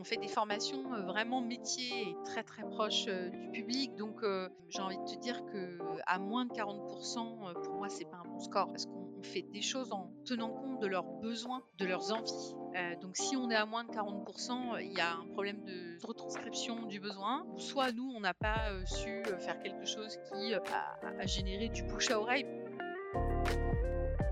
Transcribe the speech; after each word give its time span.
on 0.00 0.04
fait 0.04 0.16
des 0.16 0.28
formations 0.28 0.82
vraiment 1.06 1.42
métiers 1.42 2.08
et 2.08 2.16
très 2.24 2.42
très 2.42 2.62
proches 2.62 3.04
du 3.04 3.50
public. 3.52 3.94
Donc 3.96 4.22
j'ai 4.70 4.80
envie 4.80 4.96
de 4.96 5.04
te 5.04 5.18
dire 5.20 5.44
que 5.52 5.78
à 6.06 6.18
moins 6.18 6.46
de 6.46 6.52
40%, 6.52 7.52
pour 7.62 7.74
moi, 7.74 7.88
c'est 7.90 8.06
pas 8.06 8.22
un 8.24 8.28
bon 8.28 8.40
score 8.40 8.68
parce 8.68 8.86
qu'on 8.86 9.22
fait 9.22 9.42
des 9.42 9.60
choses 9.60 9.92
en 9.92 10.10
tenant 10.24 10.48
compte 10.48 10.80
de 10.80 10.86
leurs 10.86 11.04
besoins, 11.04 11.62
de 11.78 11.84
leurs 11.84 12.12
envies. 12.12 12.54
donc 13.02 13.16
si 13.16 13.36
on 13.36 13.50
est 13.50 13.56
à 13.56 13.66
moins 13.66 13.84
de 13.84 13.90
40%, 13.90 14.80
il 14.80 14.96
y 14.96 15.00
a 15.00 15.12
un 15.12 15.26
problème 15.34 15.62
de 15.64 15.98
retranscription 16.02 16.86
du 16.86 16.98
besoin. 16.98 17.46
Soit 17.58 17.92
nous, 17.92 18.10
on 18.16 18.20
n'a 18.20 18.34
pas 18.34 18.70
su 18.86 19.22
faire 19.38 19.58
quelque 19.62 19.84
chose 19.84 20.16
qui 20.32 20.54
a 20.54 21.26
généré 21.26 21.68
du 21.68 21.82
bouche 21.82 22.10
à 22.10 22.18
oreille. 22.18 22.46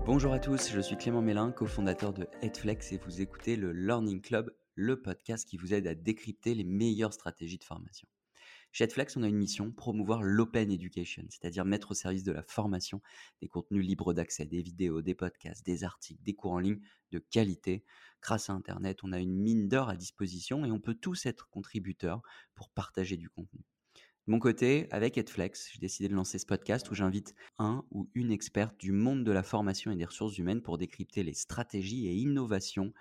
Bonjour 0.05 0.33
à 0.33 0.39
tous, 0.39 0.71
je 0.71 0.79
suis 0.79 0.97
Clément 0.97 1.21
Mélin, 1.21 1.51
cofondateur 1.51 2.13
de 2.13 2.27
Headflex 2.41 2.93
et 2.93 2.97
vous 2.97 3.21
écoutez 3.21 3.55
le 3.55 3.71
Learning 3.71 4.21
Club, 4.21 4.51
le 4.79 5.01
podcast 5.01 5.45
qui 5.45 5.57
vous 5.57 5.73
aide 5.73 5.87
à 5.87 5.93
décrypter 5.93 6.55
les 6.55 6.63
meilleures 6.63 7.13
stratégies 7.13 7.57
de 7.57 7.65
formation. 7.65 8.07
Chez 8.71 8.85
Headflex, 8.85 9.17
on 9.17 9.23
a 9.23 9.27
une 9.27 9.35
mission, 9.35 9.71
promouvoir 9.71 10.23
l'open 10.23 10.71
education, 10.71 11.25
c'est-à-dire 11.29 11.65
mettre 11.65 11.91
au 11.91 11.93
service 11.95 12.23
de 12.23 12.31
la 12.31 12.43
formation 12.43 13.01
des 13.41 13.49
contenus 13.49 13.85
libres 13.85 14.13
d'accès, 14.13 14.45
des 14.45 14.61
vidéos, 14.61 15.01
des 15.01 15.15
podcasts, 15.15 15.65
des 15.65 15.83
articles, 15.83 16.23
des 16.23 16.33
cours 16.33 16.53
en 16.53 16.59
ligne 16.59 16.79
de 17.11 17.19
qualité. 17.19 17.83
Grâce 18.21 18.49
à 18.49 18.53
Internet, 18.53 18.99
on 19.03 19.11
a 19.11 19.19
une 19.19 19.35
mine 19.35 19.67
d'or 19.67 19.89
à 19.89 19.97
disposition 19.97 20.65
et 20.65 20.71
on 20.71 20.79
peut 20.79 20.93
tous 20.93 21.25
être 21.25 21.49
contributeurs 21.49 22.21
pour 22.55 22.69
partager 22.69 23.17
du 23.17 23.29
contenu. 23.29 23.65
De 24.27 24.31
mon 24.31 24.39
côté, 24.39 24.87
avec 24.91 25.17
Edflex, 25.17 25.71
j'ai 25.73 25.79
décidé 25.79 26.07
de 26.07 26.13
lancer 26.13 26.37
ce 26.37 26.45
podcast 26.45 26.89
où 26.89 26.95
j'invite 26.95 27.33
un 27.57 27.83
ou 27.91 28.09
une 28.13 28.31
experte 28.31 28.79
du 28.79 28.93
monde 28.93 29.25
de 29.25 29.31
la 29.31 29.43
formation 29.43 29.91
et 29.91 29.95
des 29.95 30.05
ressources 30.05 30.37
humaines 30.37 30.61
pour 30.61 30.77
décrypter 30.77 31.23
les 31.23 31.33
stratégies 31.33 32.07
et 32.07 32.13
innovations 32.13 32.93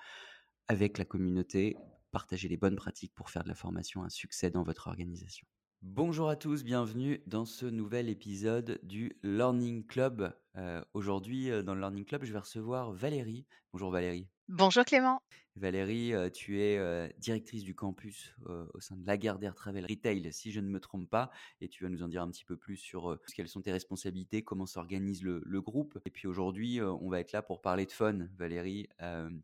avec 0.69 0.99
la 0.99 1.05
communauté, 1.05 1.77
partager 2.11 2.49
les 2.49 2.57
bonnes 2.57 2.77
pratiques 2.77 3.15
pour 3.15 3.31
faire 3.31 3.43
de 3.43 3.49
la 3.49 3.55
formation 3.55 4.05
un 4.05 4.11
succès 4.11 4.51
dans 4.51 4.63
votre 4.63 4.87
organisation. 4.87 5.47
Bonjour 5.83 6.29
à 6.29 6.37
tous, 6.37 6.65
bienvenue 6.65 7.23
dans 7.27 7.45
ce 7.45 7.65
nouvel 7.65 8.09
épisode 8.09 8.81
du 8.83 9.17
Learning 9.23 9.87
Club. 9.87 10.35
Euh, 10.57 10.83
aujourd'hui, 10.93 11.51
euh, 11.51 11.63
dans 11.63 11.75
le 11.75 11.81
Learning 11.81 12.05
Club, 12.05 12.25
je 12.25 12.33
vais 12.33 12.39
recevoir 12.39 12.93
Valérie. 12.93 13.47
Bonjour 13.73 13.91
Valérie. 13.91 14.29
Bonjour 14.49 14.83
Clément. 14.87 15.21
Valérie, 15.57 16.15
tu 16.33 16.63
es 16.63 17.13
directrice 17.19 17.65
du 17.65 17.75
campus 17.75 18.35
au 18.47 18.81
sein 18.81 18.97
de 18.97 19.07
Lagardère 19.07 19.55
Travel 19.55 19.85
Retail, 19.85 20.33
si 20.33 20.53
je 20.53 20.61
ne 20.61 20.69
me 20.69 20.81
trompe 20.81 21.11
pas, 21.11 21.31
et 21.61 21.69
tu 21.69 21.85
vas 21.85 21.91
nous 21.91 22.03
en 22.03 22.09
dire 22.09 22.23
un 22.23 22.31
petit 22.31 22.47
peu 22.47 22.57
plus 22.57 22.79
sur 22.79 23.19
quelles 23.35 23.49
sont 23.49 23.61
tes 23.61 23.73
responsabilités, 23.73 24.43
comment 24.43 24.65
s'organise 24.65 25.23
le, 25.23 25.61
groupe. 25.61 25.99
Et 26.07 26.11
puis 26.11 26.27
aujourd'hui, 26.27 26.81
on 26.81 27.11
va 27.11 27.21
être 27.21 27.33
là 27.33 27.43
pour 27.43 27.61
parler 27.61 27.85
de 27.85 27.93
fun, 27.93 28.27
Valérie, 28.39 28.89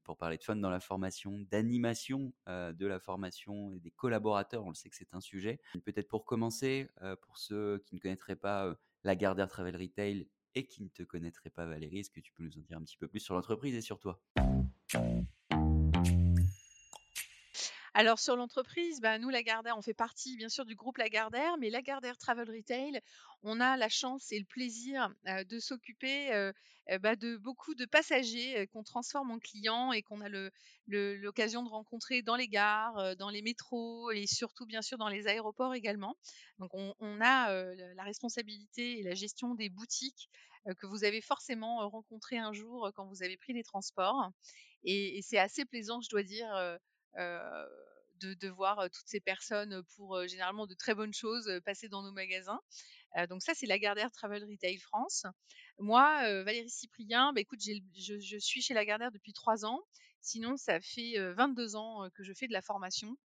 pour 0.05 0.17
parler 0.17 0.39
de 0.39 0.45
fun 0.45 0.57
dans 0.57 0.71
la 0.71 0.81
formation, 0.81 1.45
d'animation 1.51 2.33
de 2.47 2.87
la 2.87 2.99
formation 2.99 3.75
et 3.75 3.81
des 3.81 3.91
collaborateurs. 3.91 4.65
On 4.65 4.71
le 4.71 4.75
sait 4.75 4.89
que 4.89 4.97
c'est 4.97 5.13
un 5.13 5.21
sujet. 5.21 5.61
Peut-être 5.85 6.09
pour 6.09 6.25
commencer, 6.25 6.89
pour 7.21 7.37
ceux 7.37 7.83
qui 7.85 7.95
ne 7.95 8.01
connaîtraient 8.01 8.37
pas 8.37 8.75
Lagardère 9.03 9.49
Travel 9.49 9.77
Retail 9.77 10.29
et 10.55 10.67
qui 10.67 10.83
ne 10.83 10.89
te 10.89 11.03
connaîtraient 11.03 11.51
pas, 11.51 11.67
Valérie, 11.67 11.99
est-ce 11.99 12.11
que 12.11 12.21
tu 12.21 12.33
peux 12.33 12.43
nous 12.43 12.57
en 12.57 12.63
dire 12.63 12.79
un 12.79 12.85
petit 12.85 12.97
peu 12.97 13.09
plus 13.09 13.21
sur 13.21 13.35
l'entreprise 13.35 13.75
et 13.75 13.83
sur 13.83 13.99
toi? 13.99 14.23
Thank 14.91 15.05
you. 15.05 15.34
Alors 17.95 18.19
sur 18.19 18.35
l'entreprise, 18.35 19.01
bah, 19.01 19.19
nous 19.19 19.31
Lagardère, 19.31 19.79
on 19.79 19.83
fait 19.83 19.95
partie 19.95 20.37
bien 20.37 20.49
sûr 20.49 20.65
du 20.65 20.75
groupe 20.75 20.99
Lagardère, 20.99 21.57
mais 21.59 21.71
Lagardère 21.71 22.19
Travel 22.19 22.51
Retail, 22.51 23.01
on 23.45 23.61
a 23.61 23.77
la 23.77 23.89
chance 23.89 24.33
et 24.33 24.39
le 24.39 24.45
plaisir 24.45 25.15
de 25.49 25.59
s'occuper 25.61 26.51
bah, 27.01 27.15
de 27.15 27.37
beaucoup 27.37 27.77
de 27.77 27.85
passagers 27.85 28.67
qu'on 28.73 28.83
transforme 28.83 29.31
en 29.31 29.39
clients 29.39 29.93
et 29.93 30.03
qu'on 30.03 30.21
a 30.23 30.29
l'occasion 30.89 31.63
de 31.63 31.69
rencontrer 31.69 32.23
dans 32.23 32.35
les 32.35 32.49
gares, 32.49 33.17
dans 33.17 33.31
les 33.31 33.43
métros 33.43 34.11
et 34.11 34.27
surtout 34.27 34.67
bien 34.67 34.83
sûr 34.83 34.99
dans 34.99 35.09
les 35.09 35.29
aéroports 35.29 35.75
également. 35.75 36.17
Donc 36.59 36.73
on, 36.75 37.21
a 37.21 37.75
la 37.75 38.03
responsabilité 38.03 38.99
et 38.99 39.03
la 39.05 39.15
gestion 39.15 39.55
des 39.55 39.69
boutiques 39.69 40.29
que 40.79 40.87
vous 40.87 41.05
avez 41.05 41.21
forcément 41.21 41.89
rencontrées 41.89 42.39
un 42.39 42.53
jour 42.53 42.91
quand 42.97 43.07
vous 43.07 43.23
avez 43.23 43.37
pris 43.37 43.53
les 43.53 43.63
transports. 43.63 44.31
Et, 44.83 45.21
c'est 45.23 45.39
assez 45.39 45.65
plaisant, 45.65 46.01
je 46.01 46.11
dois 46.11 46.23
dire. 46.23 46.79
De, 48.25 48.49
voir 48.49 48.89
toutes 48.91 49.07
ces 49.07 49.21
personnes 49.21 49.83
pour 49.97 50.27
généralement 50.27 50.67
de 50.67 50.75
très 50.75 50.95
bonnes 50.95 51.15
choses 51.15 51.51
passer 51.65 51.89
dans 51.89 52.03
nos 52.03 52.13
magasins 52.13 52.61
donc 53.29 53.43
ça, 53.43 53.55
c'est 53.55 53.67
Lagardère 53.67 54.11
Travel 54.11 54.43
Retail 54.43 54.77
France. 54.79 55.25
Moi, 55.79 56.43
Valérie 56.43 56.69
Cyprien, 56.69 57.33
bah, 57.33 57.41
écoute, 57.41 57.61
je, 57.63 58.19
je, 58.19 58.39
suis 58.39 58.61
chez 58.61 58.75
Lagardère 58.75 59.13
depuis 59.13 59.33
trois 59.33 59.65
ans. 59.65 59.81
Sinon, 60.21 60.57
ça 60.57 60.81
fait 60.81 61.15
22 61.35 61.77
ans 61.77 62.09
que 62.15 62.25
je 62.25 62.33
fais 62.33 62.49
de 62.49 62.53
la 62.53 62.61
formation. 62.61 63.17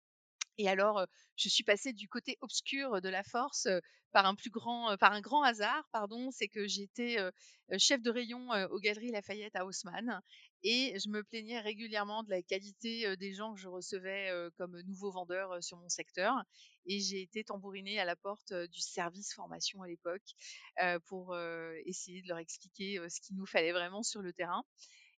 Et 0.59 0.67
alors, 0.67 1.05
je 1.37 1.47
suis 1.49 1.63
passée 1.63 1.93
du 1.93 2.07
côté 2.09 2.37
obscur 2.41 3.01
de 3.01 3.09
la 3.09 3.23
force 3.23 3.67
par 4.11 4.25
un 4.25 4.35
plus 4.35 4.49
grand, 4.49 4.97
par 4.97 5.13
un 5.13 5.21
grand 5.21 5.41
hasard, 5.41 5.87
pardon. 5.93 6.31
C'est 6.31 6.49
que 6.49 6.67
j'étais 6.67 7.17
chef 7.77 8.01
de 8.01 8.11
rayon 8.11 8.49
aux 8.69 8.79
Galeries 8.79 9.11
Lafayette 9.11 9.55
à 9.55 9.65
Haussmann 9.65 10.21
et 10.63 10.99
je 10.99 11.09
me 11.09 11.23
plaignais 11.23 11.61
régulièrement 11.61 12.23
de 12.23 12.29
la 12.29 12.41
qualité 12.43 13.15
des 13.15 13.33
gens 13.33 13.53
que 13.53 13.59
je 13.61 13.69
recevais 13.69 14.31
comme 14.57 14.77
nouveaux 14.81 15.11
vendeurs 15.11 15.63
sur 15.63 15.77
mon 15.77 15.87
secteur. 15.87 16.35
Et 16.85 16.99
j'ai 16.99 17.21
été 17.21 17.45
tambourinée 17.45 17.97
à 17.99 18.05
la 18.05 18.17
porte 18.17 18.51
du 18.53 18.81
service 18.81 19.33
formation 19.33 19.81
à 19.81 19.87
l'époque 19.87 20.35
pour 21.07 21.37
essayer 21.85 22.21
de 22.21 22.27
leur 22.27 22.39
expliquer 22.39 22.99
ce 23.09 23.21
qu'il 23.21 23.37
nous 23.37 23.45
fallait 23.45 23.71
vraiment 23.71 24.03
sur 24.03 24.21
le 24.21 24.33
terrain. 24.33 24.63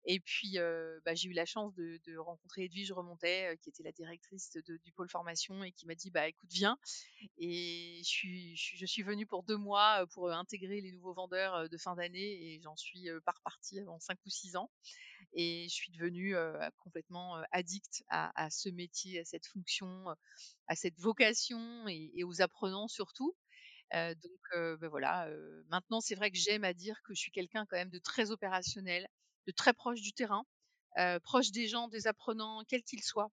Et 0.05 0.19
puis, 0.19 0.57
bah, 1.05 1.13
j'ai 1.13 1.29
eu 1.29 1.33
la 1.33 1.45
chance 1.45 1.73
de, 1.75 2.17
rencontrer 2.17 2.63
Edwige 2.63 2.91
Remontet, 2.91 3.57
qui 3.61 3.69
était 3.69 3.83
la 3.83 3.91
directrice 3.91 4.57
du 4.83 4.91
pôle 4.93 5.09
formation 5.09 5.63
et 5.63 5.71
qui 5.71 5.85
m'a 5.85 5.95
dit, 5.95 6.09
bah, 6.09 6.27
écoute, 6.27 6.49
viens. 6.51 6.77
Et 7.37 8.01
je 8.03 8.09
suis, 8.09 8.55
je, 8.55 8.85
suis 8.85 9.03
venue 9.03 9.25
pour 9.25 9.43
deux 9.43 9.57
mois 9.57 10.05
pour 10.13 10.31
intégrer 10.31 10.81
les 10.81 10.91
nouveaux 10.91 11.13
vendeurs 11.13 11.69
de 11.69 11.77
fin 11.77 11.95
d'année 11.95 12.53
et 12.53 12.61
j'en 12.61 12.75
suis 12.75 13.07
pas 13.25 13.33
repartie 13.33 13.79
avant 13.79 13.99
cinq 13.99 14.17
ou 14.25 14.29
six 14.29 14.55
ans. 14.55 14.71
Et 15.33 15.67
je 15.69 15.73
suis 15.73 15.91
devenue 15.91 16.35
complètement 16.77 17.35
addict 17.51 18.03
à, 18.09 18.49
ce 18.49 18.69
métier, 18.69 19.19
à 19.19 19.25
cette 19.25 19.45
fonction, 19.47 20.05
à 20.67 20.75
cette 20.75 20.99
vocation 20.99 21.87
et, 21.87 22.23
aux 22.23 22.41
apprenants 22.41 22.87
surtout. 22.87 23.35
donc 23.93 24.79
ben 24.79 24.87
voilà, 24.87 25.29
maintenant 25.69 26.01
c'est 26.01 26.16
vrai 26.16 26.31
que 26.31 26.37
j'aime 26.37 26.63
à 26.63 26.73
dire 26.73 26.99
que 27.03 27.13
je 27.13 27.19
suis 27.19 27.31
quelqu'un 27.31 27.66
quand 27.67 27.77
même 27.77 27.91
de 27.91 27.99
très 27.99 28.31
opérationnel, 28.31 29.07
très 29.51 29.73
proche 29.73 30.01
du 30.01 30.13
terrain, 30.13 30.45
proche 31.23 31.51
des 31.51 31.67
gens, 31.67 31.87
des 31.87 32.07
apprenants, 32.07 32.63
quels 32.67 32.83
qu'ils 32.83 33.03
soient. 33.03 33.31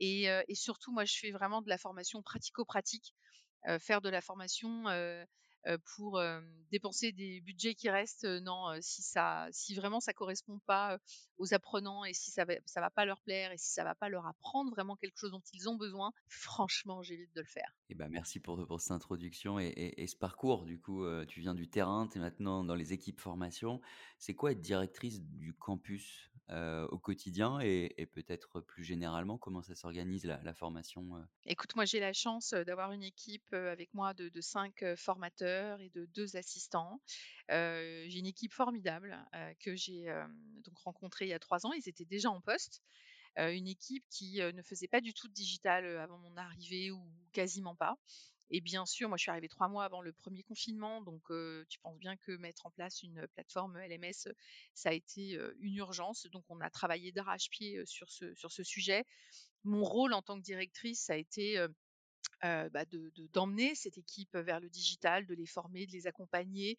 Et, 0.00 0.28
surtout, 0.54 0.92
moi, 0.92 1.04
je 1.04 1.16
fais 1.18 1.30
vraiment 1.30 1.62
de 1.62 1.68
la 1.68 1.78
formation 1.78 2.22
pratico-pratique, 2.22 3.14
faire 3.80 4.00
de 4.00 4.08
la 4.08 4.20
formation 4.20 4.84
pour 5.96 6.20
dépenser 6.70 7.12
des 7.12 7.40
budgets 7.40 7.74
qui 7.74 7.90
restent. 7.90 8.24
non, 8.24 8.76
si 8.80 9.02
ça, 9.02 9.48
si 9.50 9.74
vraiment 9.74 10.00
ça 10.00 10.12
correspond 10.12 10.60
pas 10.66 10.98
aux 11.38 11.54
apprenants 11.54 12.04
et 12.04 12.12
si 12.12 12.30
ça 12.30 12.44
va, 12.44 12.54
ça 12.66 12.80
va 12.80 12.90
pas 12.90 13.04
leur 13.04 13.20
plaire 13.22 13.52
et 13.52 13.58
si 13.58 13.72
ça 13.72 13.84
va 13.84 13.94
pas 13.94 14.08
leur 14.08 14.26
apprendre 14.26 14.70
vraiment 14.70 14.96
quelque 14.96 15.18
chose 15.18 15.30
dont 15.30 15.42
ils 15.52 15.68
ont 15.68 15.76
besoin, 15.76 16.12
franchement, 16.28 17.02
j'évite 17.02 17.34
de 17.34 17.40
le 17.40 17.46
faire. 17.46 17.74
Et 17.88 17.92
eh 17.92 17.94
ben, 17.94 18.08
merci 18.08 18.40
pour, 18.40 18.66
pour 18.66 18.80
cette 18.80 18.92
introduction 18.92 19.58
et, 19.58 20.06
ce 20.06 20.16
parcours. 20.16 20.64
Du 20.64 20.80
coup, 20.80 21.04
tu 21.26 21.40
viens 21.40 21.54
du 21.54 21.68
terrain, 21.68 22.08
tu 22.08 22.18
es 22.18 22.20
maintenant 22.20 22.64
dans 22.64 22.74
les 22.74 22.92
équipes 22.92 23.20
formation. 23.20 23.80
C'est 24.18 24.34
quoi 24.34 24.52
être 24.52 24.60
directrice 24.60 25.22
du 25.22 25.54
campus 25.54 26.30
au 26.50 26.98
quotidien 26.98 27.60
et, 27.60 28.06
peut-être 28.12 28.60
plus 28.60 28.84
généralement, 28.84 29.38
comment 29.38 29.62
ça 29.62 29.74
s'organise 29.74 30.24
la, 30.24 30.54
formation 30.54 31.04
Écoute, 31.46 31.74
moi 31.74 31.84
j'ai 31.84 32.00
la 32.00 32.12
chance 32.12 32.50
d'avoir 32.50 32.92
une 32.92 33.02
équipe 33.02 33.52
avec 33.52 33.92
moi 33.94 34.14
de, 34.14 34.40
cinq 34.40 34.84
formateurs 34.96 35.53
et 35.80 35.90
de 35.90 36.06
deux 36.06 36.36
assistants. 36.36 37.00
j'ai 37.48 38.18
une 38.18 38.26
équipe 38.26 38.52
formidable 38.52 39.16
que 39.60 39.74
j'ai 39.74 40.04
donc 40.64 40.78
rencontrée 40.78 41.26
il 41.26 41.30
y 41.30 41.34
a 41.34 41.38
trois 41.38 41.66
ans. 41.66 41.72
Ils 41.72 41.88
étaient 41.88 42.04
déjà 42.04 42.30
en 42.30 42.40
poste. 42.40 42.82
une 43.36 43.68
équipe 43.68 44.04
qui 44.10 44.40
ne 44.40 44.62
faisait 44.62 44.88
pas 44.88 45.00
du 45.00 45.14
tout 45.14 45.28
de 45.28 45.34
digital 45.34 45.84
avant 45.98 46.18
mon 46.18 46.36
arrivée 46.36 46.90
ou 46.90 47.02
quasiment 47.32 47.74
pas. 47.74 47.96
Et 48.50 48.60
bien 48.60 48.84
sûr, 48.86 49.08
moi, 49.08 49.16
je 49.16 49.22
suis 49.22 49.30
arrivée 49.30 49.48
trois 49.48 49.68
mois 49.68 49.84
avant 49.84 50.02
le 50.02 50.12
premier 50.12 50.42
confinement, 50.42 51.02
donc 51.02 51.22
tu 51.68 51.78
penses 51.80 51.98
bien 51.98 52.16
que 52.16 52.32
mettre 52.36 52.66
en 52.66 52.70
place 52.70 53.02
une 53.02 53.26
plateforme 53.28 53.78
LMS, 53.78 54.28
ça 54.74 54.90
a 54.90 54.92
été 54.92 55.38
une 55.60 55.76
urgence. 55.76 56.26
Donc, 56.26 56.44
on 56.48 56.60
a 56.60 56.70
travaillé 56.70 57.10
d'arrache-pied 57.10 57.84
sur 57.86 58.10
ce, 58.10 58.34
sur 58.34 58.52
ce 58.52 58.62
sujet. 58.62 59.04
Mon 59.64 59.82
rôle 59.82 60.12
en 60.12 60.22
tant 60.22 60.36
que 60.36 60.44
directrice, 60.44 61.00
ça 61.00 61.14
a 61.14 61.16
été 61.16 61.66
bah, 62.44 62.84
de, 62.84 63.10
d'emmener 63.32 63.74
cette 63.74 63.96
équipe 63.96 64.36
vers 64.36 64.60
le 64.60 64.68
digital, 64.68 65.26
de 65.26 65.34
les 65.34 65.46
former, 65.46 65.86
de 65.86 65.92
les 65.92 66.06
accompagner 66.06 66.78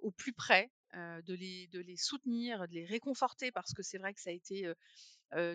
au 0.00 0.12
plus 0.12 0.32
près, 0.32 0.70
de, 0.94 1.34
les, 1.34 1.66
de 1.68 1.80
les 1.80 1.96
soutenir, 1.96 2.68
de 2.68 2.74
les 2.74 2.84
réconforter, 2.84 3.50
parce 3.50 3.74
que 3.74 3.82
c'est 3.82 3.98
vrai 3.98 4.14
que 4.14 4.20
ça 4.20 4.30
a 4.30 4.32
été 4.32 4.72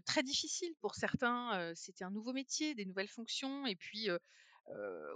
très 0.06 0.22
difficile 0.22 0.74
pour 0.82 0.96
certains. 0.96 1.74
c'était 1.76 2.04
un 2.04 2.12
nouveau 2.12 2.34
métier, 2.34 2.76
des 2.76 2.86
nouvelles 2.86 3.08
fonctions, 3.08 3.66
et 3.66 3.76
puis 3.76 4.10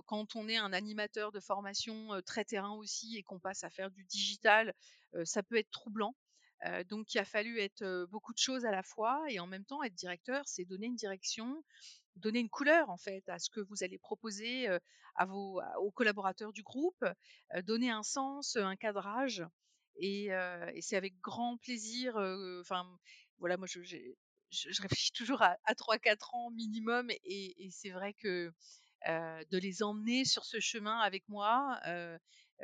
quand 0.06 0.36
on 0.36 0.48
est 0.48 0.58
un 0.58 0.72
animateur 0.72 1.32
de 1.32 1.40
formation 1.40 2.10
très 2.26 2.46
terrain 2.46 2.74
aussi 2.74 3.18
et 3.18 3.24
qu'on 3.24 3.40
passe 3.40 3.64
à 3.64 3.70
faire 3.70 3.92
du 3.92 4.06
digital, 4.06 4.74
ça 5.24 5.44
peut 5.44 5.58
être 5.58 5.72
troublant. 5.72 6.16
donc 6.88 7.14
il 7.14 7.20
a 7.20 7.26
fallu 7.26 7.60
être 7.60 8.06
beaucoup 8.10 8.34
de 8.34 8.40
choses 8.40 8.66
à 8.66 8.72
la 8.72 8.82
fois 8.82 9.24
et 9.30 9.40
en 9.40 9.48
même 9.48 9.66
temps 9.66 9.84
être 9.84 9.94
directeur, 9.94 10.44
c'est 10.48 10.66
donner 10.66 10.88
une 10.88 10.96
direction, 10.96 11.64
donner 12.16 12.40
une 12.40 12.50
couleur 12.50 12.90
en 12.90 12.98
fait 12.98 13.28
à 13.30 13.40
ce 13.40 13.50
que 13.50 13.60
vous 13.62 13.84
allez 13.84 13.98
proposer 13.98 14.68
à 15.16 15.26
vos 15.26 15.62
aux 15.80 15.92
collaborateurs 15.92 16.54
du 16.54 16.64
groupe, 16.64 17.04
donner 17.64 17.90
un 17.90 18.04
sens, 18.04 18.56
un 18.56 18.76
cadrage 18.76 19.44
et, 19.98 20.30
c'est 20.82 20.98
avec 20.98 21.20
grand 21.22 21.58
plaisir. 21.58 22.16
Enfin 22.62 22.86
voilà, 23.40 23.58
moi 23.58 23.68
je, 23.68 23.82
je, 23.84 24.82
réfléchis 24.82 25.12
toujours 25.12 25.42
à, 25.42 25.58
à 25.66 25.74
3-4 25.74 26.36
ans 26.36 26.52
minimum 26.52 27.10
et, 27.24 27.70
c'est 27.72 27.92
vrai 27.92 28.14
que 28.14 28.52
de 29.08 29.58
les 29.58 29.84
emmener 29.84 30.26
sur 30.26 30.46
ce 30.46 30.60
chemin 30.60 31.00
avec 31.00 31.28
moi, 31.28 31.80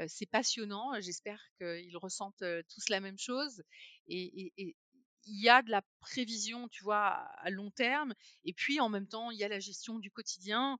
c'est 0.07 0.29
passionnant. 0.29 0.99
J'espère 0.99 1.41
qu'ils 1.57 1.97
ressentent 1.97 2.43
tous 2.69 2.89
la 2.89 2.99
même 2.99 3.19
chose 3.19 3.63
et, 4.07 4.75
il 5.25 5.41
y 5.41 5.49
a 5.49 5.61
de 5.61 5.69
la 5.69 5.81
prévision, 5.99 6.67
tu 6.69 6.83
vois, 6.83 7.07
à 7.09 7.49
long 7.49 7.71
terme. 7.71 8.13
Et 8.43 8.53
puis, 8.53 8.79
en 8.79 8.89
même 8.89 9.07
temps, 9.07 9.31
il 9.31 9.37
y 9.37 9.43
a 9.43 9.47
la 9.47 9.59
gestion 9.59 9.99
du 9.99 10.11
quotidien. 10.11 10.77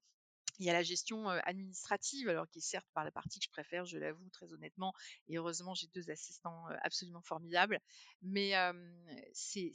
Il 0.60 0.66
y 0.66 0.70
a 0.70 0.74
la 0.74 0.84
gestion 0.84 1.28
administrative, 1.28 2.30
alors 2.30 2.48
qui 2.48 2.60
est 2.60 2.62
certes 2.62 2.88
par 2.94 3.04
la 3.04 3.10
partie 3.10 3.40
que 3.40 3.46
je 3.46 3.50
préfère, 3.50 3.86
je 3.86 3.98
l'avoue 3.98 4.30
très 4.30 4.54
honnêtement. 4.54 4.94
Et 5.28 5.38
heureusement, 5.38 5.74
j'ai 5.74 5.88
deux 5.88 6.12
assistants 6.12 6.66
absolument 6.84 7.22
formidables. 7.24 7.80
Mais 8.22 8.54
c'est, 9.34 9.72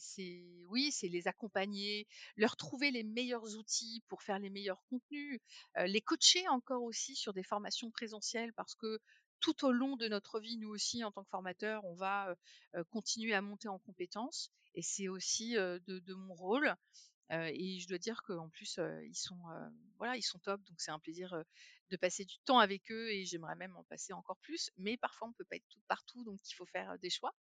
oui, 0.69 0.93
c'est 0.93 1.09
les 1.09 1.27
accompagner, 1.27 2.07
leur 2.37 2.57
trouver 2.57 2.93
les 2.93 3.03
meilleurs 3.03 3.57
outils 3.57 4.05
pour 4.07 4.23
faire 4.23 4.39
les 4.39 4.51
meilleurs 4.51 4.81
contenus, 4.85 5.41
les 5.77 6.01
coacher 6.01 6.47
encore 6.49 6.85
aussi 6.85 7.17
sur 7.17 7.33
des 7.33 7.43
formations 7.43 7.91
présentielles 7.91 8.53
parce 8.53 8.77
que 8.77 9.01
tout 9.41 9.65
au 9.65 9.73
long 9.73 9.97
de 9.97 10.09
notre 10.09 10.41
vie, 10.41 10.57
nous 10.57 10.69
aussi, 10.69 11.05
en 11.05 11.11
tant 11.11 11.25
que 11.25 11.31
formateurs, 11.31 11.85
on 11.85 11.95
va 11.95 12.35
continuer 12.91 13.35
à 13.35 13.41
monter 13.41 13.69
en 13.69 13.79
compétences. 13.79 14.51
Et 14.75 14.83
c'est 14.83 15.09
aussi 15.09 15.55
de, 15.55 16.15
mon 16.15 16.35
rôle. 16.35 16.75
et 17.31 17.79
je 17.79 17.89
dois 17.89 17.99
dire 17.99 18.23
qu'en 18.23 18.49
plus, 18.49 18.79
ils 19.05 19.17
sont, 19.17 19.41
voilà, 19.99 20.17
ils 20.17 20.23
sont 20.23 20.39
top. 20.39 20.63
Donc 20.65 20.81
c'est 20.81 20.91
un 20.91 20.99
plaisir 20.99 21.35
de 21.91 21.97
passer 21.97 22.25
du 22.25 22.39
temps 22.45 22.59
avec 22.59 22.91
eux 22.91 23.11
et 23.11 23.25
j'aimerais 23.25 23.57
même 23.57 23.77
en 23.77 23.85
passer 23.85 24.13
encore 24.13 24.39
plus. 24.39 24.71
Mais 24.77 24.97
parfois, 24.97 25.29
on 25.29 25.33
peut 25.33 25.45
pas 25.45 25.57
être 25.57 25.69
tout 25.69 25.81
partout, 25.89 26.25
donc 26.25 26.41
il 26.49 26.55
faut 26.55 26.67
faire 26.67 26.99
des 26.99 27.11
choix. 27.11 27.35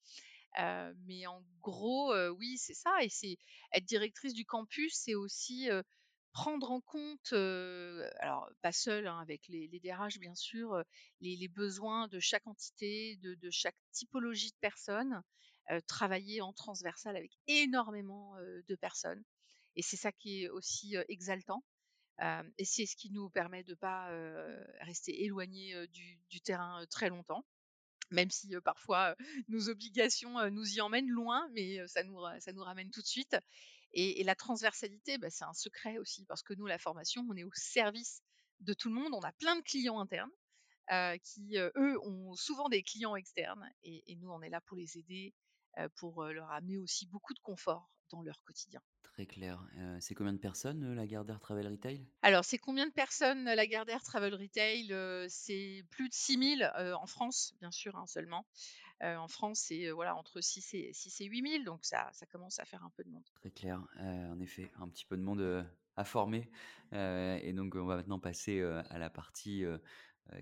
mais 0.57 1.27
en 1.27 1.43
gros, 1.61 2.15
oui, 2.31 2.57
c'est 2.59 2.75
ça. 2.75 3.03
Et 3.03 3.09
c'est 3.09 3.39
être 3.73 3.85
directrice 3.85 4.35
du 4.35 4.45
campus, 4.45 4.95
c'est 4.95 5.15
aussi 5.15 5.69
prendre 6.37 6.71
en 6.71 6.83
compte, 6.83 7.33
alors 7.33 8.47
pas 8.61 8.71
seul, 8.71 9.07
hein, 9.07 9.19
avec 9.21 9.49
les, 9.49 9.69
les, 9.69 9.81
DRH 9.81 10.19
bien 10.19 10.35
sûr, 10.35 10.85
les, 11.23 11.49
besoins 11.49 12.09
de 12.09 12.21
chaque 12.21 12.47
entité, 12.47 13.17
de, 13.23 13.51
chaque 13.51 13.75
typologie 13.91 14.51
de 14.51 14.59
personnes, 14.61 15.23
travailler 15.87 16.43
en 16.43 16.53
transversal 16.53 17.17
avec 17.17 17.33
énormément 17.47 18.35
de 18.69 18.75
personnes. 18.75 19.25
Et 19.77 19.83
c'est 19.83 19.97
ça 19.97 20.13
qui 20.13 20.43
est 20.43 20.51
aussi 20.51 20.95
exaltant. 21.09 21.65
et 22.59 22.67
c'est 22.67 22.85
ce 22.85 22.97
qui 22.97 23.11
nous 23.13 23.31
permet 23.31 23.65
de 23.65 23.71
ne 23.71 23.77
pas 23.77 24.11
rester 24.83 25.25
éloigné 25.25 25.87
du, 25.89 26.19
du, 26.29 26.43
terrain 26.43 26.85
très 26.91 27.09
longtemps 27.09 27.47
même 28.11 28.31
si 28.31 28.55
parfois 28.65 29.17
nos 29.49 29.69
obligations 29.69 30.51
nous 30.51 30.77
y 30.77 30.81
emmènent 30.81 31.09
loin, 31.09 31.49
mais 31.55 31.79
ça 31.89 32.05
nous, 32.05 32.19
ça 32.41 32.53
nous 32.53 32.63
ramène 32.63 32.91
tout 32.91 33.03
de 33.03 33.07
suite. 33.07 33.37
Et, 33.93 34.23
la 34.25 34.35
transversalité, 34.35 35.19
bah, 35.19 35.31
c'est 35.31 35.45
un 35.45 35.55
secret 35.55 35.99
aussi, 35.99 36.25
parce 36.27 36.43
que 36.43 36.55
nous, 36.55 36.67
la 36.67 36.79
formation, 36.79 37.27
on 37.31 37.37
est 37.37 37.45
au 37.45 37.51
service 37.55 38.23
de 38.61 38.75
tout 38.75 38.89
le 38.89 38.95
monde. 38.95 39.15
On 39.15 39.21
a 39.21 39.33
plein 39.33 39.57
de 39.57 39.63
clients 39.63 40.01
internes 40.01 40.31
qui, 41.23 41.57
eux, 41.57 41.99
ont 42.03 42.35
souvent 42.35 42.69
des 42.69 42.83
clients 42.83 43.17
externes, 43.17 43.69
et, 43.83 44.17
nous, 44.17 44.31
on 44.31 44.43
est 44.43 44.51
là 44.51 44.61
pour 44.61 44.77
les 44.77 44.99
aider, 44.99 45.35
pour 45.97 46.25
leur 46.25 46.51
amener 46.51 46.79
aussi 46.79 47.07
beaucoup 47.07 47.35
de 47.35 47.41
confort 47.41 47.91
dans 48.11 48.23
leur 48.23 48.43
quotidien. 48.45 48.81
Très 49.03 49.27
clair. 49.27 49.67
c'est 50.01 50.15
combien 50.15 50.35
de 50.35 50.39
personnes 50.39 50.95
la 50.95 51.07
Gardère 51.07 51.41
Travel 51.41 51.67
Retail? 51.67 52.07
Alors, 52.23 52.45
c'est 52.45 52.59
combien 52.59 52.87
de 52.87 52.93
personnes 52.93 53.45
la 53.45 53.67
Gardère 53.67 54.03
Travel 54.03 54.35
Retail? 54.35 54.95
C'est 55.31 55.85
plus 55.91 56.09
de 56.09 56.15
6000 56.15 56.71
en 57.01 57.07
France, 57.07 57.55
bien 57.61 57.71
sûr, 57.71 57.97
hein, 57.97 58.07
seulement 58.07 58.47
en 59.03 59.29
France, 59.29 59.61
c'est 59.61 59.91
voilà, 59.91 60.17
entre 60.17 60.41
6 60.41 60.75
et, 60.75 60.93
6 60.93 61.21
et 61.21 61.25
8 61.27 61.51
000, 61.51 61.65
donc 61.65 61.85
ça, 61.85 62.11
commence 62.31 62.59
à 62.59 62.65
faire 62.65 62.85
un 62.85 62.91
peu 62.91 63.05
de 63.05 63.11
monde. 63.11 63.25
Très 63.35 63.51
clair, 63.51 63.83
en 64.01 64.39
effet, 64.41 64.71
un 64.81 64.89
petit 64.89 65.05
peu 65.05 65.17
de 65.17 65.23
monde 65.23 65.67
à 65.97 66.05
former. 66.05 66.49
et 66.93 67.53
donc, 67.53 67.75
on 67.75 67.85
va 67.85 67.97
maintenant 67.97 68.19
passer 68.19 68.63
à 68.63 68.99
la 68.99 69.11
partie 69.11 69.65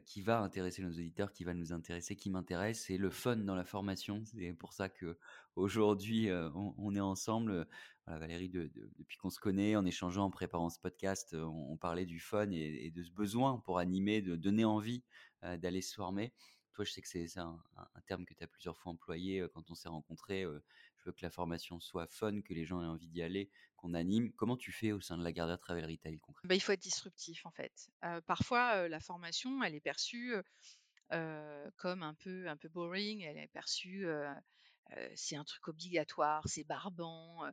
qui 0.06 0.22
va 0.22 0.40
intéresser 0.40 0.82
nos 0.82 0.90
auditeurs, 0.90 1.32
qui 1.32 1.44
va 1.44 1.54
nous 1.54 1.72
intéresser, 1.72 2.16
qui 2.16 2.30
m'intéresse, 2.30 2.84
c'est 2.86 2.96
le 2.96 3.10
fun 3.10 3.36
dans 3.36 3.54
la 3.54 3.64
formation. 3.64 4.22
C'est 4.24 4.52
pour 4.54 4.72
ça 4.72 4.88
que 4.88 5.18
aujourd'hui 5.56 6.30
on, 6.54 6.94
est 6.94 7.00
ensemble. 7.00 7.66
Valérie, 8.06 8.50
depuis 8.50 9.16
qu'on 9.16 9.30
se 9.30 9.40
connaît, 9.40 9.76
en 9.76 9.84
échangeant, 9.84 10.24
en 10.24 10.30
préparant 10.30 10.70
ce 10.70 10.78
podcast, 10.78 11.34
on, 11.34 11.76
parlait 11.76 12.06
du 12.06 12.20
fun 12.20 12.50
et, 12.50 12.90
de 12.90 13.02
ce 13.02 13.10
besoin 13.10 13.58
pour 13.58 13.78
animer, 13.78 14.22
de 14.22 14.36
donner 14.36 14.64
envie 14.64 15.02
d'aller 15.42 15.82
se 15.82 15.94
former. 15.94 16.32
Toi, 16.74 16.84
je 16.84 16.92
sais 16.92 17.00
que 17.00 17.08
c'est 17.08 17.38
un, 17.38 17.62
terme 18.06 18.24
que 18.24 18.34
tu 18.34 18.42
as 18.42 18.48
plusieurs 18.48 18.76
fois 18.76 18.92
employé 18.92 19.46
quand 19.54 19.70
on 19.70 19.74
s'est 19.74 19.88
rencontrés. 19.88 20.42
je 20.42 21.04
veux 21.04 21.12
que 21.12 21.22
la 21.22 21.30
formation 21.30 21.78
soit 21.78 22.06
fun, 22.08 22.40
que 22.42 22.52
les 22.52 22.64
gens 22.64 22.82
aient 22.82 22.86
envie 22.86 23.06
d'y 23.06 23.22
aller, 23.22 23.48
qu'on 23.76 23.94
anime. 23.94 24.32
Comment 24.32 24.56
tu 24.56 24.72
fais 24.72 24.90
au 24.90 25.00
sein 25.00 25.16
de 25.16 25.22
la 25.22 25.32
Gardère 25.32 25.60
Travel 25.60 25.84
Retail 25.84 26.18
concrètement 26.18 26.48
bah, 26.48 26.56
Il 26.56 26.60
faut 26.60 26.72
être 26.72 26.82
disruptif 26.82 27.46
en 27.46 27.52
fait. 27.52 27.90
parfois, 28.26 28.88
la 28.88 29.00
formation, 29.00 29.62
elle 29.62 29.76
est 29.76 29.80
perçue 29.80 30.34
comme 31.10 32.02
un 32.02 32.14
peu, 32.14 32.48
un 32.48 32.56
peu 32.56 32.68
boring, 32.68 33.22
elle 33.22 33.38
est 33.38 33.48
perçue 33.48 34.06
c'est 35.14 35.36
un 35.36 35.44
truc 35.44 35.68
obligatoire, 35.68 36.42
c'est 36.46 36.64
barbant. 36.64 37.44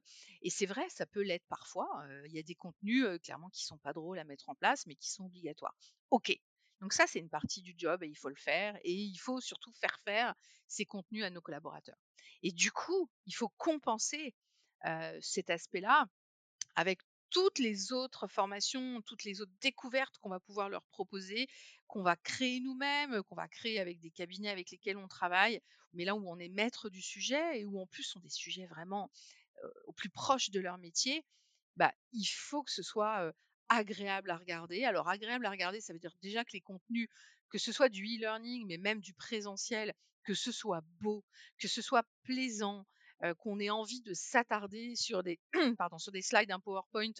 et 0.42 0.50
c'est 0.50 0.66
vrai, 0.66 0.88
ça 0.90 1.06
peut 1.06 1.22
l'être 1.22 1.46
parfois. 1.48 2.06
Il 2.26 2.32
y 2.32 2.40
a 2.40 2.44
des 2.44 2.56
contenus 2.56 3.06
clairement 3.24 3.50
qui 3.50 3.64
sont 3.66 3.78
pas 3.78 3.94
drôles 3.94 4.20
à 4.20 4.24
mettre 4.24 4.50
en 4.50 4.56
place, 4.56 4.86
mais 4.86 4.96
qui 4.96 5.10
sont 5.10 5.26
obligatoires. 5.26 5.76
Ok, 6.10 6.38
donc 6.82 6.94
ça, 6.94 7.06
c'est 7.08 7.20
une 7.20 7.30
partie 7.30 7.62
du 7.62 7.76
job 7.78 8.02
et 8.04 8.08
il 8.08 8.18
faut 8.18 8.30
le 8.30 8.36
faire. 8.36 8.76
Et 8.84 8.94
il 8.94 9.18
faut 9.18 9.40
surtout 9.40 9.72
faire 9.74 10.00
faire 10.04 10.34
ces 10.68 10.86
contenus 10.86 11.24
à 11.24 11.30
nos 11.30 11.42
collaborateurs. 11.42 11.98
Et 12.42 12.52
du 12.52 12.72
coup, 12.72 13.10
il 13.28 13.34
faut 13.34 13.50
compenser 13.58 14.34
cet 15.22 15.50
aspect-là 15.52 16.08
avec 16.76 17.00
toutes 17.30 17.60
les 17.60 17.94
autres 17.94 18.28
formations, 18.28 19.02
toutes 19.04 19.24
les 19.24 19.42
autres 19.42 19.54
découvertes 19.62 20.18
qu'on 20.18 20.30
va 20.30 20.40
pouvoir 20.40 20.70
leur 20.70 20.84
proposer, 20.88 21.48
qu'on 21.88 22.04
va 22.04 22.16
créer 22.16 22.60
nous-mêmes, 22.60 23.22
qu'on 23.24 23.36
va 23.36 23.48
créer 23.48 23.80
avec 23.80 24.00
des 24.00 24.12
cabinets 24.12 24.50
avec 24.50 24.72
lesquels 24.72 24.98
on 24.98 25.08
travaille, 25.08 25.62
mais 25.94 26.04
là 26.04 26.16
où 26.16 26.28
on 26.28 26.40
est 26.40 26.50
maître 26.50 26.90
du 26.90 27.02
sujet 27.02 27.60
et 27.62 27.66
où 27.66 27.80
en 27.80 27.86
plus 27.86 28.04
sont 28.04 28.20
des 28.20 28.30
sujets 28.30 28.66
vraiment 28.66 29.12
au 29.86 29.94
plus 29.94 30.10
proche 30.10 30.50
de 30.50 30.60
leur 30.60 30.78
métier, 30.80 31.24
bah, 31.78 31.94
il 32.12 32.26
faut 32.26 32.64
que 32.64 32.72
ce 32.72 32.84
soit 32.84 33.32
agréable 33.72 34.30
à 34.30 34.38
regarder. 34.38 34.84
Alors 34.84 35.08
agréable 35.10 35.46
à 35.46 35.50
regarder, 35.50 35.82
ça 35.82 35.94
veut 35.94 36.00
dire 36.00 36.14
déjà 36.22 36.44
que 36.44 36.52
les 36.54 36.62
contenus, 36.62 37.08
que 37.50 37.58
ce 37.58 37.72
soit 37.72 37.90
du 37.90 38.04
e-learning, 38.04 38.66
mais 38.68 38.78
même 38.78 39.00
du 39.00 39.14
présentiel, 39.14 39.94
que 40.24 40.34
ce 40.34 40.52
soit 40.52 40.82
beau, 41.00 41.24
que 41.58 41.68
ce 41.68 41.82
soit 41.82 42.06
plaisant, 42.24 42.86
qu'on 43.40 43.60
ait 43.60 43.70
envie 43.70 44.02
de 44.02 44.14
s'attarder 44.14 44.96
sur 44.96 45.22
des, 45.24 45.40
sur 46.00 46.12
des 46.12 46.22
slides, 46.22 46.52
un 46.52 46.60
PowerPoint 46.60 47.14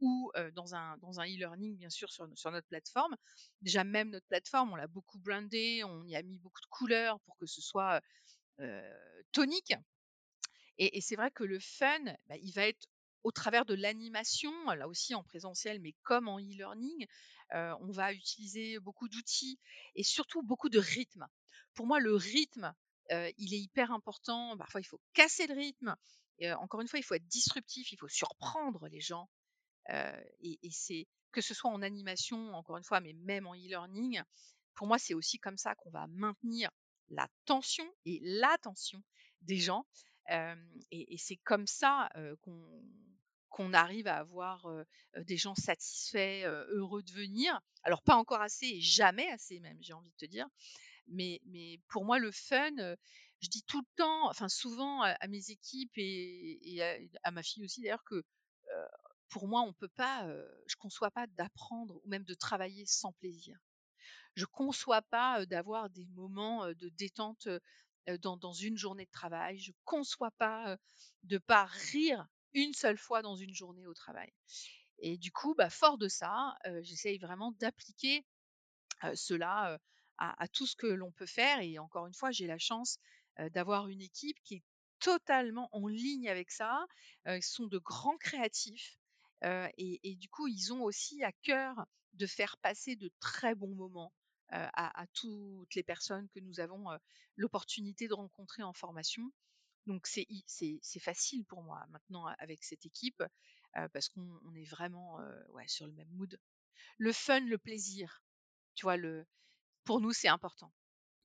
ou 0.00 0.30
dans 0.52 0.74
un 0.74 0.98
dans 0.98 1.20
un 1.20 1.24
e-learning 1.24 1.74
bien 1.76 1.88
sûr 1.88 2.10
sur, 2.10 2.26
notre 2.26 2.66
plateforme. 2.68 3.16
Déjà 3.62 3.82
même 3.82 4.10
notre 4.10 4.26
plateforme, 4.26 4.72
on 4.72 4.76
l'a 4.76 4.86
beaucoup 4.86 5.18
brandé, 5.18 5.82
on 5.84 6.04
y 6.04 6.14
a 6.14 6.22
mis 6.22 6.38
beaucoup 6.38 6.60
de 6.60 6.66
couleurs 6.66 7.20
pour 7.20 7.36
que 7.38 7.46
ce 7.46 7.62
soit 7.62 8.00
tonique. 9.32 9.74
Et, 10.78 11.00
c'est 11.00 11.16
vrai 11.16 11.30
que 11.30 11.44
le 11.44 11.58
fun, 11.58 12.04
bah, 12.26 12.36
il 12.36 12.52
va 12.52 12.66
être 12.66 12.86
au 13.22 13.32
travers 13.32 13.64
de 13.64 13.74
l'animation, 13.74 14.52
là 14.70 14.88
aussi 14.88 15.14
en 15.14 15.22
présentiel, 15.22 15.80
mais 15.80 15.94
comme 16.02 16.28
en 16.28 16.38
e-learning, 16.38 17.06
on 17.52 17.90
va 17.90 18.12
utiliser 18.12 18.78
beaucoup 18.80 19.08
d'outils 19.08 19.58
et 19.94 20.02
surtout 20.02 20.42
beaucoup 20.42 20.68
de 20.68 20.78
rythme. 20.78 21.26
Pour 21.74 21.86
moi, 21.86 22.00
le 22.00 22.14
rythme, 22.14 22.72
il 23.10 23.54
est 23.54 23.60
hyper 23.60 23.92
important. 23.92 24.56
Parfois, 24.56 24.80
il 24.80 24.84
faut 24.84 25.00
casser 25.14 25.46
le 25.46 25.54
rythme. 25.54 25.94
Encore 26.58 26.80
une 26.80 26.88
fois, 26.88 26.98
il 26.98 27.02
faut 27.02 27.14
être 27.14 27.26
disruptif, 27.28 27.92
il 27.92 27.98
faut 27.98 28.08
surprendre 28.08 28.88
les 28.88 29.00
gens. 29.00 29.28
et 29.88 30.70
c'est 30.70 31.06
que 31.32 31.40
ce 31.40 31.54
soit 31.54 31.70
en 31.70 31.82
animation, 31.82 32.54
encore 32.54 32.78
une 32.78 32.84
fois, 32.84 33.00
mais 33.00 33.12
même 33.12 33.46
en 33.46 33.54
e-learning, 33.54 34.22
pour 34.74 34.86
moi, 34.86 34.98
c'est 34.98 35.14
aussi 35.14 35.38
comme 35.38 35.58
ça 35.58 35.74
qu'on 35.74 35.90
va 35.90 36.06
maintenir 36.08 36.70
la 37.08 37.28
tension 37.44 37.84
et 38.04 38.20
l'attention 38.22 39.02
des 39.42 39.58
gens. 39.58 39.86
Et, 40.90 41.16
c'est 41.18 41.36
comme 41.36 41.66
ça 41.66 42.10
qu'on 42.40 43.72
arrive 43.72 44.06
à 44.06 44.16
avoir 44.16 44.68
des 45.16 45.36
gens 45.36 45.54
satisfaits, 45.54 46.44
heureux 46.68 47.02
de 47.02 47.12
venir. 47.12 47.60
Alors 47.82 48.02
pas 48.02 48.16
encore 48.16 48.40
assez 48.40 48.80
jamais 48.80 49.28
assez 49.30 49.60
même, 49.60 49.78
j'ai 49.80 49.92
envie 49.92 50.10
de 50.10 50.26
te 50.26 50.30
dire. 50.30 50.46
Mais, 51.08 51.40
pour 51.88 52.04
moi, 52.04 52.18
le 52.18 52.32
fun, 52.32 52.74
je 53.40 53.48
dis 53.48 53.62
tout 53.64 53.80
le 53.80 53.86
temps, 53.96 54.28
enfin 54.28 54.48
souvent 54.48 55.02
à, 55.02 55.28
mes 55.28 55.50
équipes 55.50 55.92
et, 55.96 56.82
à, 57.22 57.30
ma 57.30 57.42
fille 57.42 57.64
aussi 57.64 57.80
d'ailleurs 57.80 58.04
que 58.04 58.24
pour 59.28 59.48
moi, 59.48 59.62
on 59.62 59.72
peut 59.72 59.88
pas, 59.88 60.26
je 60.66 60.76
conçois 60.76 61.10
pas 61.10 61.26
d'apprendre 61.26 62.00
ou 62.04 62.08
même 62.08 62.24
de 62.24 62.34
travailler 62.34 62.84
sans 62.86 63.12
plaisir. 63.12 63.58
Je 64.34 64.44
conçois 64.44 65.02
pas 65.02 65.46
d'avoir 65.46 65.88
des 65.88 66.06
moments 66.06 66.66
de 66.74 66.88
détente 66.90 67.48
dans, 68.20 68.52
une 68.52 68.76
journée 68.76 69.04
de 69.06 69.10
travail. 69.10 69.58
Je 69.58 69.72
conçois 69.84 70.30
pas 70.32 70.76
de 71.24 71.38
pas 71.38 71.64
rire 71.64 72.26
une 72.52 72.72
seule 72.72 72.98
fois 72.98 73.22
dans 73.22 73.36
une 73.36 73.54
journée 73.54 73.86
au 73.86 73.94
travail. 73.94 74.32
Et 74.98 75.18
du 75.18 75.30
coup, 75.30 75.54
bah, 75.54 75.70
fort 75.70 75.98
de 75.98 76.08
ça, 76.08 76.56
j'essaye 76.80 77.18
vraiment 77.18 77.52
d'appliquer, 77.52 78.24
cela, 79.14 79.78
à 80.18 80.48
tout 80.48 80.66
ce 80.66 80.76
que 80.76 80.86
l'on 80.86 81.12
peut 81.12 81.26
faire 81.26 81.60
et 81.60 81.78
encore 81.78 82.06
une 82.06 82.14
fois, 82.14 82.30
j'ai 82.30 82.46
la 82.46 82.58
chance, 82.58 82.98
d'avoir 83.50 83.88
une 83.88 84.00
équipe 84.00 84.38
qui 84.42 84.54
est 84.56 84.64
totalement 85.00 85.68
en 85.72 85.86
ligne 85.86 86.28
avec 86.28 86.50
ça. 86.50 86.86
Ce 87.26 87.40
sont 87.40 87.66
de 87.66 87.78
grands 87.78 88.16
créatifs, 88.16 88.98
et 89.42 90.16
du 90.16 90.28
coup, 90.28 90.48
ils 90.48 90.72
ont 90.72 90.82
aussi 90.82 91.22
à 91.22 91.32
cœur 91.42 91.86
de 92.14 92.26
faire 92.26 92.56
passer 92.58 92.96
de 92.96 93.10
très 93.20 93.54
bons 93.54 93.74
moments, 93.74 94.12
à 94.50 95.06
toutes 95.14 95.74
les 95.74 95.82
personnes 95.82 96.28
que 96.28 96.40
nous 96.40 96.60
avons, 96.60 96.86
l'opportunité 97.36 98.08
de 98.08 98.14
rencontrer 98.14 98.62
en 98.62 98.72
formation. 98.72 99.32
Donc 99.86 100.06
c'est 100.06 101.00
facile 101.00 101.44
pour 101.44 101.62
moi 101.62 101.84
maintenant 101.90 102.26
avec 102.38 102.64
cette 102.64 102.86
équipe, 102.86 103.22
parce 103.92 104.08
qu'on 104.08 104.40
on 104.44 104.54
est 104.54 104.68
vraiment, 104.68 105.18
sur 105.66 105.86
le 105.86 105.92
même 105.92 106.10
mood. 106.10 106.38
Le 106.98 107.12
fun, 107.12 107.40
le 107.40 107.58
plaisir, 107.58 108.22
tu 108.74 108.86
vois? 108.86 108.96
Pour 109.84 110.00
nous, 110.00 110.12
c'est 110.12 110.28
important. 110.28 110.72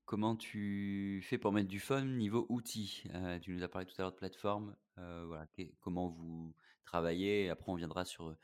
Comment 0.06 0.36
tu 0.36 1.22
fais 1.24 1.38
pour 1.38 1.54
mettre 1.54 1.70
du 1.70 1.80
fun 1.80 2.04
niveau 2.04 2.46
outils? 2.50 3.04
Tu 3.42 3.54
nous 3.54 3.64
as 3.64 3.70
parlé 3.70 3.88
tout 3.88 3.94
à 3.98 4.02
l'heure 4.02 4.12
de 4.12 4.18
plateforme, 4.18 4.76
voilà, 4.98 5.48
comment 5.80 6.10
vous 6.10 6.54
travaillez? 6.86 7.50
Après 7.50 7.72
on 7.72 7.76
viendra 7.76 8.04
sur, 8.04 8.36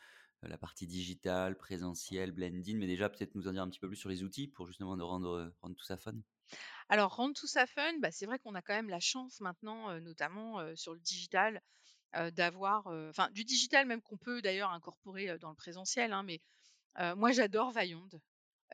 la 0.44 0.58
partie 0.58 0.88
digitale, 0.88 1.58
présentiel, 1.58 2.32
blending, 2.32 2.77
mais 2.77 2.88
déjà 2.88 3.10
peut-être 3.10 3.36
nous 3.36 3.48
en 3.48 3.53
dire 3.53 3.63
un 3.63 3.70
petit 3.70 3.79
peu 3.79 3.88
plus 3.88 3.98
sur 3.98 4.10
les 4.10 4.24
outils 4.24 4.48
pour 4.48 4.67
justement 4.67 4.98
de 4.98 5.03
rendre, 5.03 5.29
heu, 5.38 5.56
rendre 5.62 5.75
tout 5.75 5.86
ça 5.86 5.98
fun? 5.98 6.13
Alors 6.89 7.15
rendre 7.15 7.34
tout 7.36 7.48
ça 7.48 7.67
fun, 7.67 7.98
bah, 8.00 8.12
c'est 8.12 8.25
vrai 8.25 8.39
qu'on 8.39 8.56
a 8.56 8.62
quand 8.62 8.74
même 8.74 8.89
la 8.89 9.00
chance 9.00 9.39
maintenant, 9.41 9.89
heu, 9.91 10.00
notamment, 10.00 10.62
heu, 10.62 10.75
sur 10.75 10.94
le 10.94 11.00
digital, 11.00 11.62
d'avoir, 12.34 12.88
enfin 12.88 13.29
du 13.32 13.46
digital 13.46 13.88
même 13.88 14.01
qu'on 14.01 14.17
peut 14.17 14.41
d'ailleurs 14.41 14.72
incorporer, 14.72 15.38
dans 15.39 15.50
le 15.51 15.56
présentiel, 15.56 16.13
hein, 16.13 16.24
mais 16.24 16.41
moi 17.17 17.32
j'adore 17.34 17.72
Vaillande. 17.72 18.22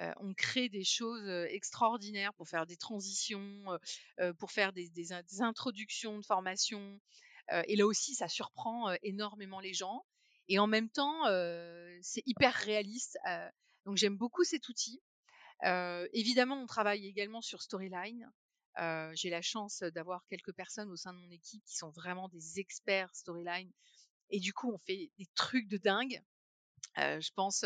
Heu, 0.02 0.14
on 0.20 0.34
crée 0.36 0.70
des 0.70 0.84
choses, 0.86 1.28
extraordinaires 1.50 2.34
pour 2.36 2.50
faire 2.50 2.66
des 2.68 2.78
transitions, 2.78 3.64
pour 4.40 4.52
faire 4.52 4.74
des 4.74 4.90
des 4.90 5.14
in 5.14 5.24
des 5.24 5.42
introductions 5.44 6.20
de 6.20 6.26
formation, 6.26 7.00
et 7.68 7.76
là 7.78 7.86
aussi 7.88 8.16
ça 8.16 8.30
surprend, 8.30 8.94
énormément 9.04 9.60
les 9.62 9.74
gens 9.76 10.06
et 10.48 10.60
en 10.60 10.68
même 10.68 10.90
temps, 10.90 11.24
c'est 12.02 12.24
hyper 12.26 12.54
réaliste, 12.54 13.18
donc 13.86 13.98
j'aime 13.98 14.18
beaucoup 14.18 14.44
cet 14.44 14.68
outil. 14.70 15.02
Évidemment, 16.14 16.62
on 16.62 16.66
travaille 16.66 17.08
également 17.08 17.42
sur 17.42 17.62
Storyline. 17.62 18.32
J'ai 19.14 19.30
la 19.30 19.42
chance, 19.42 19.84
d'avoir 19.94 20.26
quelques 20.28 20.54
personnes 20.54 20.92
au 20.92 20.96
sein 20.96 21.14
de 21.14 21.20
mon 21.20 21.32
équipe 21.32 21.64
qui 21.66 21.76
sont 21.76 21.92
vraiment 21.92 22.28
des 22.30 22.60
experts 22.60 23.16
Storyline 23.16 23.72
et 24.30 24.40
du 24.40 24.54
coup, 24.54 24.72
on 24.74 24.80
fait 24.80 25.12
des 25.18 25.28
trucs 25.36 25.68
de 25.68 25.78
dingue. 25.78 26.22
Je 26.98 27.30
pense, 27.36 27.66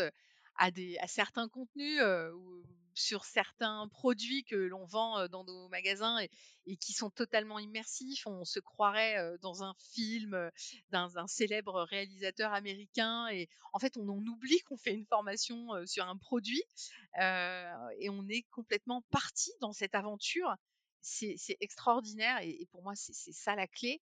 à 0.58 0.70
des 0.70 0.98
à 0.98 1.06
certains 1.08 1.48
contenus, 1.48 2.00
heu, 2.02 2.34
ou 2.34 2.62
sur 2.94 3.24
certains 3.24 3.88
produits 3.90 4.44
que 4.44 4.56
l'on 4.56 4.84
vend, 4.86 5.20
heu, 5.22 5.28
dans 5.28 5.44
nos 5.44 5.68
magasins 5.68 6.18
et 6.20 6.30
et 6.66 6.76
qui 6.76 6.92
sont 6.92 7.10
totalement 7.10 7.58
immersifs. 7.58 8.26
On 8.26 8.44
se 8.44 8.60
croirait, 8.60 9.18
heu, 9.20 9.38
dans 9.42 9.62
un 9.64 9.74
film, 9.94 10.50
d'un 10.90 11.08
d'un 11.08 11.26
célèbre 11.28 11.82
réalisateur 11.84 12.52
américain 12.52 13.28
et 13.28 13.48
en 13.72 13.78
fait, 13.78 13.96
on 13.96 14.08
en 14.08 14.18
oublie 14.26 14.60
qu'on 14.62 14.76
fait 14.76 14.94
une 14.94 15.06
formation, 15.06 15.68
sur 15.86 16.06
un 16.08 16.16
produit, 16.16 16.62
heu 17.20 17.66
et 18.00 18.10
on 18.10 18.26
est 18.28 18.42
complètement 18.50 19.02
parti 19.10 19.50
dans 19.60 19.72
cette 19.72 19.94
aventure. 19.94 20.54
C'est 21.00 21.36
extraordinaire 21.60 22.40
et 22.42 22.50
et 22.62 22.66
pour 22.66 22.82
moi, 22.82 22.94
c'est 22.96 23.12
ça 23.32 23.54
la 23.54 23.66
clé. 23.66 24.00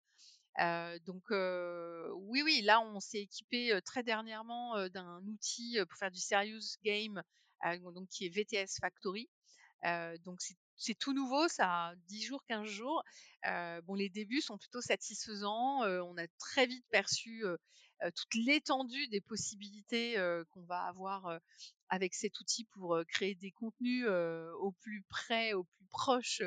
Donc 1.06 1.24
oui, 1.30 2.42
oui, 2.42 2.62
là, 2.62 2.80
on 2.80 3.00
s'est 3.00 3.22
équipé, 3.22 3.78
très 3.84 4.02
dernièrement, 4.02 4.88
d'un 4.88 5.22
outil, 5.26 5.78
pour 5.88 5.98
faire 5.98 6.10
du 6.10 6.20
serious 6.20 6.76
game, 6.84 7.22
donc 7.94 8.08
qui 8.08 8.26
est 8.26 8.28
VTS 8.28 8.78
Factory. 8.80 9.28
Donc 10.24 10.40
c'est 10.76 10.98
tout 10.98 11.12
nouveau, 11.12 11.48
ça 11.48 11.88
a 11.88 11.94
10 12.08 12.22
jours, 12.22 12.44
15 12.46 12.66
jours. 12.66 13.02
Bon, 13.84 13.94
les 13.94 14.08
débuts 14.08 14.40
sont 14.40 14.58
plutôt 14.58 14.80
satisfaisants, 14.80 15.82
on 15.82 16.16
a 16.16 16.26
très 16.38 16.66
vite 16.66 16.86
perçu, 16.90 17.44
toute 18.14 18.34
l'étendue 18.34 19.08
des 19.08 19.20
possibilités, 19.20 20.16
qu'on 20.50 20.64
va 20.64 20.82
avoir, 20.82 21.40
avec 21.88 22.14
cet 22.14 22.38
outil 22.40 22.64
pour, 22.72 22.98
créer 23.08 23.34
des 23.34 23.50
contenus, 23.50 24.06
au 24.06 24.72
plus 24.80 25.02
près, 25.08 25.52
au 25.52 25.64
plus 25.64 25.86
proche, 25.90 26.42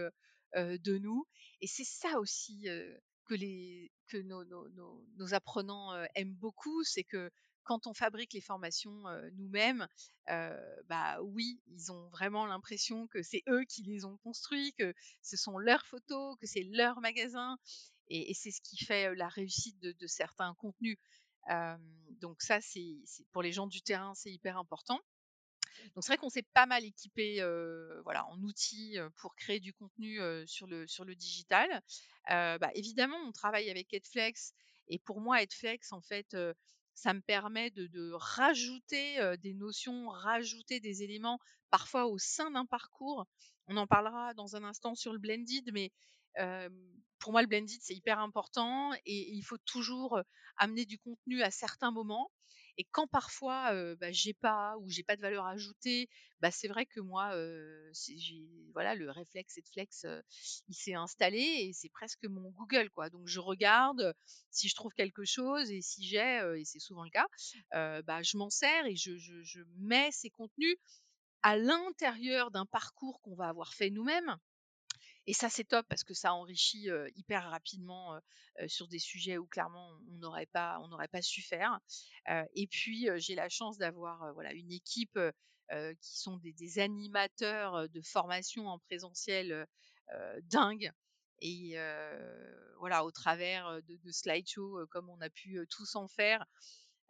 de 0.55 0.97
nous 0.97 1.27
et 1.61 1.67
c'est 1.67 1.83
ça 1.83 2.19
aussi, 2.19 2.67
que 3.27 3.35
les 3.35 3.91
que 4.07 4.17
nos 4.17 4.43
nos 5.17 5.33
apprenants, 5.33 5.93
aiment 6.15 6.35
beaucoup. 6.35 6.83
C'est 6.83 7.03
que 7.03 7.29
quand 7.63 7.85
on 7.85 7.93
fabrique 7.93 8.33
les 8.33 8.41
formations, 8.41 9.03
nous-mêmes, 9.33 9.87
bah, 10.85 11.21
oui, 11.21 11.59
ils 11.67 11.91
ont 11.91 12.07
vraiment 12.09 12.45
l'impression 12.45 13.07
que 13.07 13.21
c'est 13.21 13.43
eux 13.49 13.63
qui 13.65 13.83
les 13.83 14.05
ont 14.05 14.17
construits, 14.17 14.73
que 14.77 14.93
ce 15.21 15.35
sont 15.35 15.57
leurs 15.57 15.85
photos, 15.85 16.37
que 16.39 16.47
c'est 16.47 16.63
leur 16.63 17.01
magasin 17.01 17.57
et 18.09 18.33
c'est 18.33 18.51
ce 18.51 18.61
qui 18.61 18.77
fait, 18.77 19.13
la 19.15 19.27
réussite 19.27 19.77
de 19.81 20.07
certains 20.07 20.53
contenus. 20.55 20.97
Donc 22.21 22.41
ça, 22.41 22.61
c'est 22.61 22.95
pour 23.33 23.41
les 23.41 23.51
gens 23.51 23.67
du 23.67 23.81
terrain, 23.81 24.13
c'est 24.15 24.31
hyper 24.31 24.57
important. 24.57 25.01
Donc 25.95 26.03
c'est 26.03 26.11
vrai 26.13 26.17
qu'on 26.17 26.29
s'est 26.29 26.45
pas 26.53 26.65
mal 26.65 26.83
équipé, 26.85 27.41
voilà, 28.03 28.25
en 28.27 28.37
outils, 28.41 28.97
pour 29.17 29.35
créer 29.35 29.59
du 29.59 29.73
contenu, 29.73 30.19
sur 30.45 30.67
le 30.67 30.87
sur 30.87 31.05
le 31.05 31.15
digital. 31.15 31.81
Bah, 32.29 32.69
évidemment, 32.75 33.17
on 33.27 33.31
travaille 33.31 33.69
avec 33.69 33.93
Edflex 33.93 34.53
et 34.87 34.99
pour 34.99 35.21
moi, 35.21 35.41
Edflex, 35.41 35.91
en 35.91 36.01
fait, 36.01 36.35
ça 36.93 37.13
me 37.13 37.21
permet 37.21 37.69
de 37.71 37.87
de 37.87 38.11
rajouter, 38.13 39.19
des 39.41 39.53
notions, 39.53 40.09
rajouter 40.09 40.79
des 40.79 41.03
éléments, 41.03 41.39
parfois 41.69 42.07
au 42.07 42.17
sein 42.17 42.51
d'un 42.51 42.65
parcours. 42.65 43.25
On 43.67 43.77
en 43.77 43.87
parlera 43.87 44.33
dans 44.33 44.55
un 44.55 44.63
instant 44.63 44.95
sur 44.95 45.11
le 45.13 45.19
blended, 45.19 45.71
mais 45.73 45.91
pour 47.19 47.31
moi, 47.31 47.41
le 47.41 47.47
blended, 47.47 47.79
c'est 47.81 47.95
hyper 47.95 48.19
important 48.19 48.93
et 49.05 49.31
il 49.33 49.41
faut 49.43 49.57
toujours, 49.59 50.19
amener 50.57 50.85
du 50.85 50.97
contenu 50.99 51.41
à 51.43 51.51
certains 51.51 51.91
moments 51.91 52.31
et 52.77 52.85
quand 52.91 53.07
parfois, 53.07 53.73
bah, 53.95 54.11
j'ai 54.11 54.33
pas 54.33 54.77
ou 54.79 54.89
j'ai 54.89 55.03
pas 55.03 55.15
de 55.15 55.21
valeur 55.21 55.45
ajoutée, 55.45 56.09
bah, 56.41 56.51
c'est 56.51 56.67
vrai 56.67 56.85
que 56.85 56.99
moi, 56.99 57.31
voilà, 58.73 58.95
le 58.95 59.09
réflexe 59.11 59.57
et 59.57 59.61
de 59.61 59.67
flex, 59.69 60.05
il 60.67 60.75
s'est 60.75 60.93
installé 60.93 61.39
et 61.39 61.71
c'est 61.73 61.89
presque 61.89 62.25
mon 62.25 62.49
Google, 62.51 62.89
quoi. 62.91 63.09
Donc 63.09 63.27
je 63.27 63.39
regarde, 63.39 64.13
si 64.51 64.69
je 64.69 64.75
trouve 64.75 64.93
quelque 64.93 65.25
chose 65.25 65.71
et 65.71 65.81
si 65.81 66.05
j'ai, 66.05 66.41
et 66.57 66.65
c'est 66.65 66.79
souvent 66.79 67.03
le 67.03 67.09
cas, 67.09 67.27
bah, 68.03 68.21
je 68.23 68.37
m'en 68.37 68.49
sers 68.49 68.85
et 68.85 68.95
je 68.95 69.61
mets 69.77 70.11
ces 70.11 70.29
contenus 70.29 70.77
à 71.43 71.57
l'intérieur 71.57 72.51
d'un 72.51 72.65
parcours 72.65 73.21
qu'on 73.21 73.35
va 73.35 73.47
avoir 73.49 73.73
fait 73.73 73.89
nous-mêmes 73.89 74.37
et 75.27 75.33
ça, 75.33 75.49
c'est 75.49 75.65
top 75.65 75.85
parce 75.89 76.03
que 76.03 76.13
ça 76.13 76.33
enrichit, 76.33 76.87
hyper 77.15 77.49
rapidement, 77.49 78.19
sur 78.67 78.87
des 78.87 78.99
sujets 78.99 79.37
où 79.37 79.45
clairement 79.45 79.91
on 80.09 80.17
n'aurait 80.17 80.47
pas 80.47 80.79
on 80.81 80.87
n'aurait 80.87 81.07
pas 81.09 81.21
su 81.21 81.41
faire. 81.41 81.79
Et 82.55 82.67
puis, 82.67 83.07
j'ai 83.17 83.35
la 83.35 83.49
chance 83.49 83.77
d'avoir, 83.77 84.33
voilà, 84.33 84.53
une 84.53 84.71
équipe, 84.71 85.19
qui 86.01 86.17
sont 86.17 86.37
des 86.37 86.79
animateurs, 86.79 87.89
de 87.89 88.01
formation 88.01 88.67
en 88.67 88.79
présentiel, 88.79 89.67
dingues 90.43 90.91
et 91.41 91.77
voilà, 92.79 93.03
au 93.03 93.11
travers, 93.11 93.81
de 93.83 93.97
de 93.97 94.85
comme 94.89 95.09
on 95.09 95.19
a 95.21 95.29
pu, 95.29 95.59
tous 95.69 95.95
en 95.95 96.07
faire, 96.07 96.45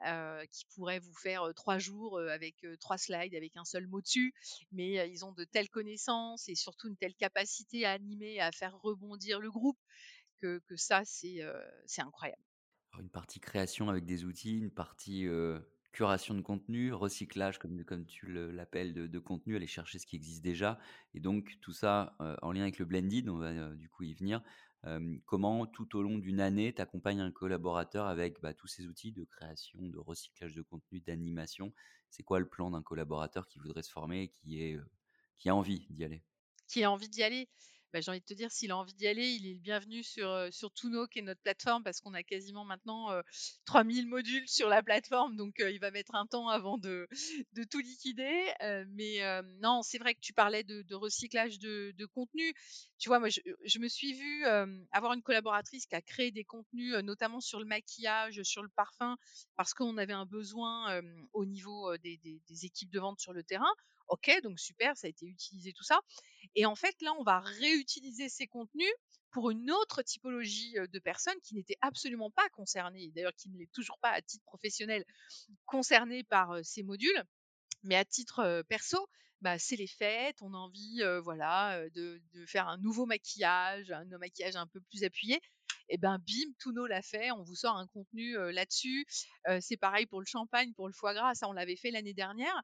heu, 0.06 0.46
qui 0.52 0.66
pourraient 0.76 1.00
vous 1.00 1.14
faire, 1.16 1.44
3 1.56 1.80
jours, 1.80 2.20
avec, 2.20 2.66
3 2.80 2.98
slides 2.98 3.36
avec 3.36 3.56
un 3.58 3.66
seul 3.66 3.88
mot 3.88 4.02
dessus. 4.02 4.34
Mais, 4.72 5.10
ils 5.10 5.26
ont 5.26 5.32
de 5.34 5.44
telles 5.46 5.70
connaissances 5.70 6.50
et 6.50 6.56
surtout 6.56 6.88
une 6.90 6.98
telle 6.98 7.16
capacité 7.16 7.86
à 7.86 7.92
animer, 7.94 8.40
à 8.42 8.52
faire 8.52 8.78
rebondir 8.82 9.40
le 9.40 9.52
groupe 9.52 9.80
que 10.42 10.62
ça 10.76 11.04
c'est, 11.06 11.42
incroyable. 12.00 12.44
Une 13.00 13.10
partie 13.10 13.40
création 13.40 13.90
avec 13.90 14.06
des 14.06 14.24
outils, 14.26 14.58
une 14.58 14.72
partie, 14.72 15.28
curation 15.92 16.34
de 16.36 16.42
contenu, 16.42 16.94
recyclage 16.94 17.60
comme 17.60 17.84
comme 17.86 18.06
tu 18.06 18.28
le 18.28 18.52
l'appelles 18.52 18.94
de 18.94 19.20
contenu, 19.20 19.56
aller 19.56 19.68
chercher 19.68 20.00
ce 20.00 20.06
qui 20.06 20.16
existe 20.16 20.44
déjà 20.44 20.80
et 21.14 21.20
donc 21.20 21.58
tout 21.62 21.74
ça, 21.74 22.16
en 22.42 22.52
lien 22.52 22.62
avec 22.64 22.80
le 22.80 22.86
blended, 22.86 23.30
on 23.30 23.38
va, 23.38 23.74
du 23.76 23.90
coup 23.90 24.04
y 24.04 24.14
venir. 24.14 24.42
Comment 25.26 25.66
tout 25.68 25.96
au 25.98 26.02
long 26.02 26.18
d'une 26.18 26.40
année, 26.40 26.74
tu 26.74 26.82
accompagnes 26.82 27.20
un 27.22 27.32
collaborateur 27.32 28.08
avec, 28.08 28.42
bah, 28.42 28.54
tous 28.54 28.68
ces 28.68 28.88
outils 28.88 29.12
de 29.12 29.24
création, 29.26 29.80
de 29.90 29.98
recyclage 30.00 30.54
de 30.56 30.62
contenu, 30.62 31.02
d'animation? 31.02 31.74
C'est 32.10 32.24
quoi 32.24 32.40
le 32.40 32.48
plan 32.50 32.72
d'un 32.72 32.82
collaborateur 32.84 33.48
qui 33.48 33.60
voudrait 33.60 33.84
se 33.84 33.92
former 33.92 34.24
et 34.24 34.34
qui 35.38 35.50
a 35.50 35.56
envie 35.56 35.86
d'y 35.90 36.04
aller? 36.06 36.24
Qui 36.68 36.84
a 36.84 36.92
envie 36.92 37.10
d'y 37.10 37.24
aller? 37.24 37.48
bah, 37.94 38.02
j'ai 38.02 38.12
envie 38.12 38.20
de 38.20 38.26
te 38.26 38.34
dire, 38.34 38.52
s'il 38.52 38.72
a 38.72 38.78
envie 38.78 38.94
d'y 38.94 39.08
aller, 39.08 39.30
il 39.30 39.48
est 39.48 39.54
le 39.54 39.60
bienvenu 39.60 40.04
sur, 40.04 40.50
sur 40.52 40.74
Tuno 40.74 41.08
qui 41.08 41.20
est 41.20 41.22
notre 41.22 41.42
plateforme 41.42 41.84
parce 41.84 42.02
qu'on 42.02 42.14
a 42.14 42.22
quasiment 42.22 42.66
maintenant, 42.66 43.12
heu, 43.14 43.24
3000 43.66 44.08
modules 44.08 44.48
sur 44.48 44.68
la 44.68 44.84
plateforme 44.84 45.38
donc 45.38 45.56
il 45.60 45.80
va 45.80 45.90
mettre 45.92 46.14
un 46.16 46.26
temps 46.28 46.50
avant 46.50 46.78
de 46.78 47.08
de 47.54 47.64
tout 47.64 47.80
liquider, 47.80 48.52
mais 48.90 49.20
non, 49.62 49.82
c'est 49.84 49.98
vrai 50.00 50.14
que 50.16 50.20
tu 50.20 50.34
parlais 50.34 50.64
de 50.64 50.96
recyclage 50.96 51.60
de 51.60 52.06
contenu. 52.08 52.54
Tu 53.00 53.10
vois, 53.10 53.20
moi, 53.20 53.30
je 53.30 53.80
me 53.80 53.88
suis 53.88 54.14
vue, 54.14 54.46
avoir 54.92 55.14
une 55.14 55.22
collaboratrice 55.22 55.86
qui 55.86 55.96
a 55.96 56.02
créé 56.02 56.32
des 56.32 56.44
contenus, 56.44 56.94
notamment 57.04 57.40
sur 57.40 57.60
le 57.60 57.66
maquillage, 57.66 58.42
sur 58.44 58.64
le 58.64 58.70
parfum, 58.76 59.16
parce 59.56 59.74
qu'on 59.74 59.98
avait 59.98 60.14
un 60.14 60.26
besoin, 60.26 61.02
au 61.34 61.46
niveau, 61.46 61.96
des 61.98 62.20
équipes 62.64 62.92
de 62.92 63.00
vente 63.00 63.20
sur 63.20 63.34
le 63.34 63.44
terrain. 63.44 63.72
OK, 64.10 64.32
donc 64.44 64.60
super, 64.60 64.96
ça 64.96 65.08
a 65.08 65.10
été 65.10 65.26
utilisé 65.26 65.74
tout 65.74 65.84
ça 65.84 66.00
et 66.56 66.66
en 66.66 66.76
fait, 66.76 66.96
là, 67.02 67.14
on 67.20 67.24
va 67.24 67.40
réutiliser 67.40 68.30
ces 68.30 68.48
contenus 68.48 68.92
pour 69.32 69.52
une 69.52 69.70
autre 69.70 70.02
typologie, 70.02 70.74
de 70.92 71.00
personnes 71.00 71.40
qui 71.44 71.54
n'étaient 71.54 71.78
absolument 71.82 72.32
pas 72.32 72.50
concernées, 72.50 73.12
d'ailleurs 73.14 73.36
qui 73.36 73.50
ne 73.50 73.58
l'est 73.58 73.72
toujours 73.72 74.00
pas 74.00 74.10
à 74.10 74.22
titre 74.22 74.44
professionnel, 74.46 75.04
concernées 75.66 76.24
par, 76.24 76.58
ces 76.64 76.84
modules. 76.84 77.24
Mais 77.84 77.96
à 77.96 78.06
titre, 78.06 78.64
perso, 78.70 79.08
bah, 79.42 79.60
c'est 79.60 79.76
les 79.76 79.88
fêtes, 79.88 80.42
on 80.42 80.54
a 80.54 80.58
envie, 80.58 81.04
voilà, 81.24 81.88
de 81.90 82.20
faire 82.48 82.68
un 82.68 82.78
nouveau 82.78 83.06
maquillage, 83.06 83.92
un 83.92 84.06
maquillage 84.18 84.56
un 84.56 84.68
peu 84.68 84.82
plus 84.90 85.04
appuyé 85.04 85.40
et 85.90 85.98
ben, 85.98 86.18
bim, 86.18 86.52
Tuno 86.60 86.86
l'a 86.86 87.02
fait, 87.02 87.32
on 87.32 87.44
vous 87.44 87.56
sort 87.56 87.78
un 87.78 87.88
contenu, 87.88 88.36
là-dessus. 88.52 89.06
C'est 89.60 89.78
pareil 89.78 90.06
pour 90.06 90.20
le 90.20 90.26
champagne, 90.26 90.74
pour 90.74 90.88
le 90.88 90.94
foie 90.94 91.14
gras, 91.14 91.36
ça 91.36 91.48
on 91.48 91.54
l'avait 91.54 91.76
fait 91.76 91.92
l'année 91.92 92.14
dernière. 92.14 92.62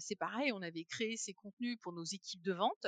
C'est 0.00 0.16
pareil, 0.16 0.52
on 0.52 0.62
avait 0.62 0.84
créé 0.84 1.16
ces 1.16 1.34
contenus 1.34 1.76
pour 1.82 1.92
nos 1.92 2.04
équipes 2.04 2.42
de 2.42 2.52
vente 2.52 2.86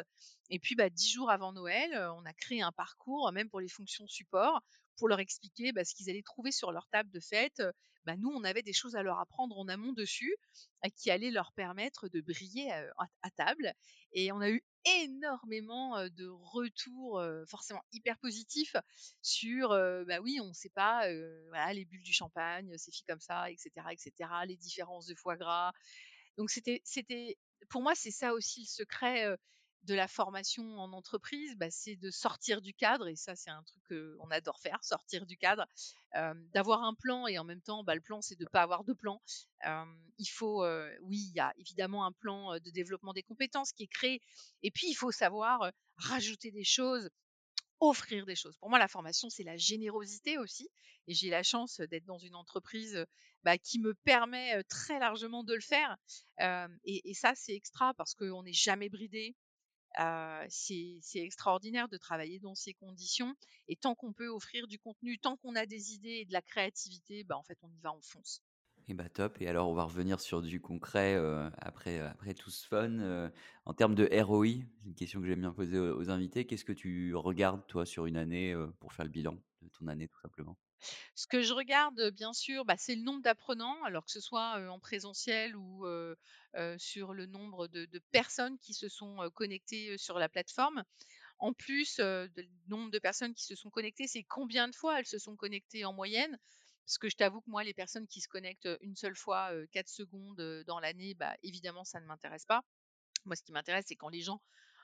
et 0.50 0.58
puis, 0.58 0.74
bah, 0.74 0.88
10 0.90 1.10
jours 1.10 1.30
avant 1.30 1.52
Noël, 1.52 1.94
on 2.16 2.24
a 2.24 2.32
créé 2.32 2.62
un 2.62 2.72
parcours, 2.72 3.30
même 3.32 3.50
pour 3.50 3.60
les 3.60 3.68
fonctions 3.68 4.06
support, 4.06 4.62
pour 4.96 5.08
leur 5.08 5.20
expliquer, 5.20 5.72
bah, 5.72 5.84
ce 5.84 5.94
qu'ils 5.94 6.10
allaient 6.10 6.22
trouver 6.22 6.52
sur 6.52 6.72
leur 6.72 6.88
table 6.88 7.10
de 7.10 7.20
fête. 7.20 7.62
Bah, 8.06 8.16
nous, 8.16 8.30
on 8.30 8.44
avait 8.44 8.62
des 8.62 8.72
choses 8.72 8.96
à 8.96 9.02
leur 9.02 9.18
apprendre 9.18 9.58
en 9.58 9.68
amont 9.68 9.92
dessus 9.92 10.34
qui 10.96 11.10
allait 11.10 11.30
leur 11.30 11.52
permettre 11.52 12.08
de 12.08 12.20
briller 12.22 12.72
à, 12.72 13.30
table. 13.36 13.74
Et 14.12 14.32
on 14.32 14.40
a 14.40 14.48
eu 14.48 14.62
énormément 14.86 16.08
de 16.08 16.26
retours 16.28 17.22
forcément 17.46 17.82
hyper 17.92 18.16
positifs 18.18 18.76
sur 19.20 19.76
oui 20.22 20.38
on 20.40 20.54
sait 20.54 20.70
pas 20.70 21.06
les 21.10 21.84
bulles 21.84 22.02
du 22.02 22.12
champagne 22.12 22.72
c'est 22.78 22.94
fait 22.94 23.04
comme 23.06 23.20
ça 23.20 23.50
etc 23.50 23.70
etc 23.90 24.30
les 24.46 24.56
différences 24.56 25.04
de 25.06 25.14
foie 25.14 25.36
gras 25.36 25.72
donc 26.38 26.50
c'était 26.50 26.80
c'était 26.84 27.36
pour 27.68 27.82
moi 27.82 27.94
c'est 27.94 28.10
ça 28.10 28.32
aussi 28.32 28.62
le 28.62 28.66
secret 28.84 29.36
de 29.84 29.94
la 29.94 30.08
formation 30.08 30.76
en 30.78 30.92
entreprise, 30.92 31.56
bah, 31.56 31.70
c'est 31.70 31.96
de 31.96 32.10
sortir 32.10 32.60
du 32.60 32.74
cadre 32.74 33.08
et 33.08 33.16
ça 33.16 33.36
c'est 33.36 33.50
un 33.50 33.62
truc 33.62 33.82
qu'on 33.88 34.30
adore 34.30 34.58
faire, 34.60 34.82
sortir 34.82 35.24
du 35.24 35.36
cadre, 35.36 35.66
d'avoir 36.52 36.82
un 36.82 36.94
plan 36.94 37.26
et 37.26 37.38
en 37.38 37.44
même 37.44 37.60
temps 37.62 37.84
bah, 37.84 37.94
le 37.94 38.00
plan 38.00 38.20
c'est 38.20 38.36
de 38.36 38.44
ne 38.44 38.48
pas 38.48 38.62
avoir 38.62 38.84
de 38.84 38.92
plan. 38.92 39.20
Il 39.64 40.26
faut, 40.26 40.64
oui, 41.02 41.28
il 41.30 41.34
y 41.34 41.40
a 41.40 41.52
évidemment 41.56 42.04
un 42.04 42.12
plan 42.12 42.58
de 42.58 42.70
développement 42.70 43.12
des 43.12 43.22
compétences 43.22 43.72
qui 43.72 43.84
est 43.84 43.88
créé 43.88 44.20
et 44.62 44.70
puis 44.70 44.88
il 44.88 44.94
faut 44.94 45.12
savoir 45.12 45.70
rajouter 45.96 46.50
des 46.50 46.64
choses, 46.64 47.08
offrir 47.80 48.26
des 48.26 48.34
choses. 48.34 48.56
Pour 48.56 48.70
moi, 48.70 48.78
la 48.78 48.88
formation, 48.88 49.30
c'est 49.30 49.44
la 49.44 49.56
générosité 49.56 50.38
aussi. 50.38 50.68
Et 51.06 51.14
j'ai 51.14 51.30
la 51.30 51.42
chance 51.42 51.80
d'être 51.80 52.04
dans 52.04 52.18
une 52.18 52.34
entreprise 52.34 53.04
bah, 53.44 53.56
qui 53.58 53.78
me 53.78 53.94
permet 53.94 54.62
très 54.64 54.98
largement 54.98 55.44
de 55.44 55.54
le 55.54 55.60
faire. 55.60 55.96
Euh, 56.40 56.68
et, 56.84 57.10
et 57.10 57.14
ça, 57.14 57.32
c'est 57.34 57.54
extra 57.54 57.94
parce 57.94 58.14
qu'on 58.14 58.42
n'est 58.42 58.52
jamais 58.52 58.88
bridé. 58.88 59.34
Euh, 59.98 60.46
c'est 60.48 60.98
c'est 61.02 61.20
extraordinaire 61.20 61.88
de 61.88 61.96
travailler 61.96 62.38
dans 62.40 62.54
ces 62.54 62.74
conditions. 62.74 63.34
Et 63.68 63.76
tant 63.76 63.94
qu'on 63.94 64.12
peut 64.12 64.28
offrir 64.28 64.66
du 64.68 64.78
contenu, 64.78 65.18
tant 65.18 65.36
qu'on 65.38 65.56
a 65.56 65.66
des 65.66 65.92
idées 65.94 66.20
et 66.20 66.24
de 66.26 66.32
la 66.32 66.42
créativité, 66.42 67.24
bah, 67.24 67.36
en 67.36 67.42
fait, 67.42 67.58
on 67.62 67.70
y 67.70 67.80
va, 67.80 67.92
on 67.92 68.02
fonce. 68.02 68.42
Et 68.90 68.94
bah 68.94 69.10
top. 69.10 69.36
Et 69.42 69.48
alors, 69.48 69.68
on 69.68 69.74
va 69.74 69.84
revenir 69.84 70.18
sur 70.18 70.40
du 70.40 70.62
concret 70.62 71.14
euh, 71.14 71.50
après, 71.58 72.00
après 72.00 72.32
tout 72.32 72.50
ce 72.50 72.66
fun. 72.66 73.00
Euh, 73.00 73.28
en 73.66 73.74
termes 73.74 73.94
de 73.94 74.08
ROI, 74.22 74.46
c'est 74.46 74.86
une 74.86 74.94
question 74.94 75.20
que 75.20 75.26
j'aime 75.26 75.40
bien 75.40 75.52
poser 75.52 75.78
aux, 75.78 76.08
invités. 76.08 76.46
Qu'est-ce 76.46 76.64
que 76.64 76.72
tu 76.72 77.14
regardes, 77.14 77.66
toi, 77.66 77.84
sur 77.84 78.06
une 78.06 78.16
année 78.16 78.54
euh, 78.54 78.66
pour 78.80 78.94
faire 78.94 79.04
le 79.04 79.10
bilan 79.10 79.36
de 79.60 79.68
ton 79.68 79.88
année, 79.88 80.08
tout 80.08 80.18
simplement? 80.20 80.56
Ce 81.14 81.26
que 81.26 81.42
je 81.42 81.52
regarde, 81.52 82.12
bien 82.12 82.32
sûr, 82.32 82.64
bah, 82.64 82.76
c'est 82.78 82.94
le 82.94 83.02
nombre 83.02 83.20
d'apprenants, 83.20 83.76
alors 83.84 84.06
que 84.06 84.10
ce 84.10 84.20
soit 84.20 84.58
en 84.70 84.78
présentiel 84.78 85.54
ou 85.54 85.84
sur 86.78 87.12
le 87.12 87.26
nombre 87.26 87.68
de, 87.68 87.84
de 87.84 87.98
personnes 88.10 88.58
qui 88.58 88.72
se 88.72 88.88
sont 88.88 89.28
connectées 89.34 89.98
sur 89.98 90.18
la 90.18 90.30
plateforme. 90.30 90.84
En 91.40 91.52
plus 91.52 91.98
du 91.98 92.48
nombre 92.68 92.90
de 92.90 92.98
personnes 92.98 93.34
qui 93.34 93.44
se 93.44 93.56
sont 93.56 93.70
connectées, 93.70 94.06
c'est 94.06 94.22
combien 94.22 94.68
de 94.68 94.74
fois 94.74 94.98
elles 94.98 95.06
se 95.06 95.18
sont 95.18 95.36
connectées 95.36 95.84
en 95.84 95.92
moyenne? 95.92 96.38
Parce 96.88 96.98
que 96.98 97.10
je 97.10 97.16
t'avoue 97.16 97.42
que 97.42 97.50
moi, 97.50 97.64
les 97.64 97.74
personnes 97.74 98.06
qui 98.08 98.22
se 98.22 98.28
connectent 98.28 98.68
une 98.80 98.96
seule 98.96 99.14
fois, 99.16 99.52
euh, 99.52 99.66
4 99.72 99.90
secondes 99.90 100.40
dans 100.66 100.80
l'année, 100.80 101.14
bah, 101.14 101.34
évidemment, 101.42 101.84
ça 101.84 102.00
ne 102.00 102.06
m'intéresse 102.06 102.46
pas. 102.46 102.62
Moi, 103.26 103.36
ce 103.36 103.42
qui 103.42 103.52
m'intéresse, 103.52 103.86
c'est 103.88 103.96
quand 103.96 104.08
les 104.10 104.22
gens 104.22 104.42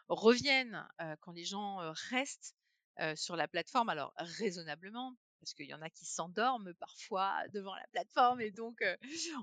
reviennent, 0.09 0.87
quand 1.21 1.33
les 1.33 1.45
gens, 1.45 1.79
restent, 2.11 2.55
sur 3.17 3.37
la 3.37 3.49
plateforme, 3.49 3.89
alors 3.89 4.13
raisonnablement, 4.19 5.17
parce 5.41 5.55
qu'il 5.55 5.67
y 5.67 5.75
en 5.75 5.83
a 5.83 5.91
qui 5.91 6.05
s'endorment 6.07 6.75
parfois 6.75 7.37
devant 7.53 7.75
la 7.75 7.87
plateforme 7.93 8.41
et 8.41 8.51
donc 8.51 8.83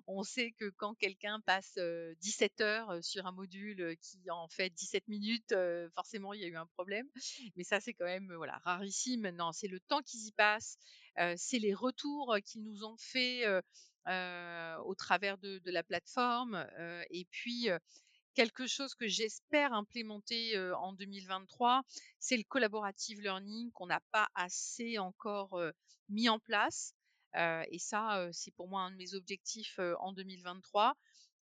on 0.07 0.23
sait 0.23 0.51
que 0.53 0.69
quand 0.69 0.95
quelqu'un 0.95 1.39
passe, 1.41 1.73
heu, 1.77 2.15
17 2.21 2.61
heures, 2.61 2.91
heu, 2.91 3.01
sur 3.01 3.25
un 3.27 3.31
module, 3.31 3.95
qui 4.01 4.29
en 4.31 4.47
fait 4.47 4.69
17 4.71 5.07
minutes, 5.07 5.53
forcément 5.95 6.33
il 6.33 6.41
y 6.41 6.45
a 6.45 6.47
eu 6.47 6.55
un 6.57 6.67
problème. 6.67 7.07
Mais 7.55 7.63
ça, 7.63 7.79
c'est 7.79 7.93
quand 7.93 8.05
même, 8.05 8.33
voilà, 8.35 8.59
rarissime. 8.59 9.29
Non, 9.31 9.51
c'est 9.51 9.67
le 9.67 9.79
temps 9.79 10.01
qu'ils 10.01 10.27
y 10.27 10.31
passent, 10.31 10.77
c'est 11.37 11.59
les 11.59 11.73
retours, 11.73 12.35
qu'ils 12.45 12.63
nous 12.63 12.83
ont 12.83 12.97
fait, 12.97 13.45
heu 13.47 13.61
heu, 14.07 14.75
au 14.85 14.95
travers 14.95 15.37
de 15.37 15.61
la 15.71 15.83
plateforme, 15.83 16.67
et 17.09 17.25
puis, 17.31 17.69
quelque 18.35 18.67
chose 18.67 18.95
que 18.95 19.07
j'espère 19.07 19.73
implémenter 19.73 20.57
en 20.73 20.93
2023, 20.93 21.83
c'est 22.19 22.37
le 22.37 22.43
collaborative 22.47 23.21
learning 23.21 23.71
qu'on 23.73 23.87
n'a 23.87 24.01
pas 24.11 24.29
assez 24.35 24.97
encore 24.97 25.59
mis 26.09 26.29
en 26.29 26.39
place. 26.39 26.93
Et 27.35 27.79
ça, 27.79 28.27
c'est 28.31 28.51
pour 28.51 28.67
moi 28.69 28.81
un 28.81 28.91
de 28.91 28.97
mes 28.97 29.13
objectifs 29.15 29.79
en 29.99 30.13
2023, 30.13 30.95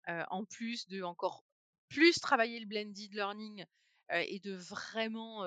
euh, 0.08 0.24
en 0.30 0.44
plus 0.44 0.86
de 0.88 1.02
encore 1.02 1.44
plus 1.88 2.18
travailler 2.20 2.60
le 2.60 2.66
blended 2.66 3.12
learning 3.12 3.64
et 4.12 4.40
de 4.40 4.54
vraiment 4.54 5.44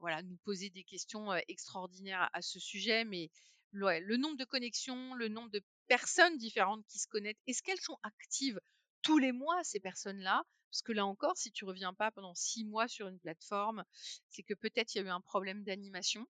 voilà, 0.00 0.22
nous 0.22 0.36
poser 0.44 0.70
des 0.70 0.84
questions 0.84 1.32
euh, 1.32 1.40
extraordinaires 1.48 2.28
à, 2.32 2.42
ce 2.42 2.58
sujet. 2.58 3.04
Mais 3.04 3.30
le 3.72 4.16
nombre 4.16 4.36
de 4.36 4.44
connexions, 4.44 5.14
le 5.14 5.28
nombre 5.28 5.50
de 5.50 5.62
personnes 5.88 6.36
différentes 6.38 6.84
qui 6.86 6.98
se 6.98 7.08
connectent, 7.08 7.42
est-ce 7.46 7.62
qu'elles 7.62 7.80
sont 7.80 7.98
actives 8.02 8.60
tous 9.02 9.18
les 9.18 9.32
mois, 9.32 9.62
ces 9.64 9.80
personnes-là? 9.80 10.42
Parce 10.70 10.82
que 10.82 10.92
là 10.92 11.06
encore, 11.06 11.36
si 11.36 11.52
tu 11.52 11.64
reviens 11.64 11.94
pas 11.94 12.10
pendant 12.10 12.34
six 12.34 12.64
mois 12.64 12.88
sur 12.88 13.08
une 13.08 13.20
plateforme, 13.20 13.84
c'est 14.28 14.42
que 14.42 14.54
peut-être 14.54 14.94
il 14.94 14.98
y 14.98 15.00
a 15.00 15.04
eu 15.04 15.10
un 15.10 15.20
problème 15.20 15.62
d'animation. 15.64 16.26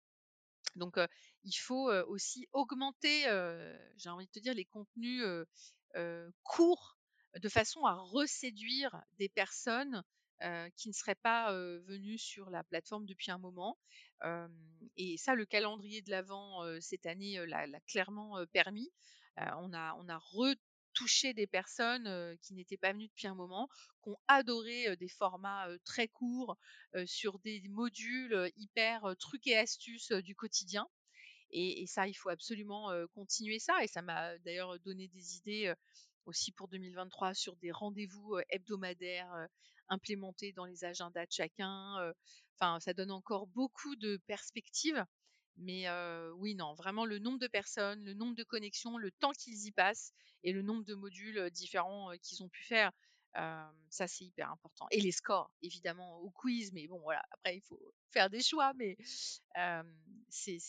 Donc, 0.75 0.97
heu, 0.97 1.07
il 1.43 1.53
faut, 1.55 1.91
aussi 2.07 2.47
augmenter, 2.51 3.23
j'ai 3.97 4.09
envie 4.09 4.27
de 4.27 4.31
te 4.31 4.39
dire 4.39 4.53
les 4.53 4.65
contenus, 4.65 5.23
courts, 6.43 6.97
de 7.35 7.49
façon 7.49 7.85
à 7.85 7.95
reséduire 7.95 8.95
des 9.17 9.29
personnes, 9.29 10.03
heu, 10.43 10.69
qui 10.77 10.89
ne 10.89 10.93
seraient 10.93 11.15
pas, 11.15 11.53
heu, 11.53 11.79
venues 11.87 12.17
sur 12.17 12.49
la 12.49 12.63
plateforme 12.63 13.05
depuis 13.05 13.31
un 13.31 13.37
moment. 13.39 13.77
Et 14.95 15.17
ça, 15.17 15.35
le 15.35 15.45
calendrier 15.45 16.01
de 16.01 16.09
l'avent, 16.11 16.63
heu, 16.65 16.79
cette 16.81 17.05
année, 17.05 17.37
heu, 17.39 17.45
l'a 17.45 17.67
l'a 17.67 17.79
clairement, 17.81 18.45
permis. 18.51 18.91
On 19.37 19.71
a 19.73 19.93
on 19.99 20.09
a 20.09 20.17
retouché 20.17 21.33
des 21.33 21.45
personnes, 21.47 22.37
qui 22.41 22.53
n'étaient 22.55 22.77
pas 22.77 22.93
venues 22.93 23.07
depuis 23.07 23.27
un 23.27 23.35
moment, 23.35 23.69
qui 24.03 24.09
ont 24.09 24.17
adoré, 24.27 24.95
des 24.97 25.07
formats, 25.09 25.67
très 25.85 26.07
courts, 26.07 26.57
sur 27.05 27.39
des 27.39 27.61
modules, 27.69 28.51
hyper, 28.55 29.15
trucs 29.19 29.45
et 29.47 29.57
astuces, 29.57 30.11
du 30.11 30.35
quotidien 30.35 30.87
et 31.51 31.85
ça, 31.87 32.07
il 32.07 32.13
faut 32.13 32.29
absolument, 32.29 32.91
continuer 33.13 33.59
ça 33.59 33.83
et 33.83 33.87
ça 33.87 34.01
m'a 34.01 34.37
d'ailleurs 34.39 34.79
donné 34.81 35.07
des 35.07 35.37
idées, 35.37 35.73
aussi 36.25 36.51
pour 36.51 36.67
2023 36.67 37.33
sur 37.33 37.55
des 37.57 37.71
rendez-vous, 37.71 38.37
hebdomadaires, 38.49 39.47
heu, 39.91 39.95
implémentés 39.95 40.53
dans 40.53 40.65
les 40.65 40.85
agendas 40.85 41.25
de 41.25 41.31
chacun, 41.31 42.13
enfin 42.59 42.79
ça 42.79 42.93
donne 42.93 43.11
encore 43.11 43.47
beaucoup 43.47 43.95
de 43.95 44.17
perspectives. 44.27 45.03
Mais, 45.57 45.85
oui, 46.35 46.55
non, 46.55 46.75
vraiment 46.75 47.05
le 47.05 47.19
nombre 47.19 47.39
de 47.39 47.47
personnes, 47.47 48.03
le 48.03 48.13
nombre 48.13 48.35
de 48.35 48.43
connexions, 48.43 48.97
le 48.97 49.11
temps 49.11 49.31
qu'ils 49.31 49.65
y 49.65 49.71
passent 49.71 50.13
et 50.43 50.51
le 50.53 50.61
nombre 50.61 50.83
de 50.83 50.93
modules, 50.93 51.49
différents, 51.51 52.11
qu'ils 52.21 52.43
ont 52.43 52.49
pu 52.49 52.63
faire, 52.63 52.91
ça 53.89 54.07
c'est 54.07 54.25
hyper 54.25 54.51
important 54.51 54.87
et 54.91 54.99
les 55.01 55.11
scores 55.11 55.51
évidemment 55.61 56.19
au 56.19 56.29
quiz, 56.31 56.71
mais 56.73 56.87
bon 56.87 56.99
voilà, 57.01 57.23
après 57.31 57.57
il 57.57 57.61
faut 57.61 57.93
faire 58.11 58.29
des 58.29 58.41
choix 58.41 58.73
mais, 58.75 58.97
c'est 60.29 60.59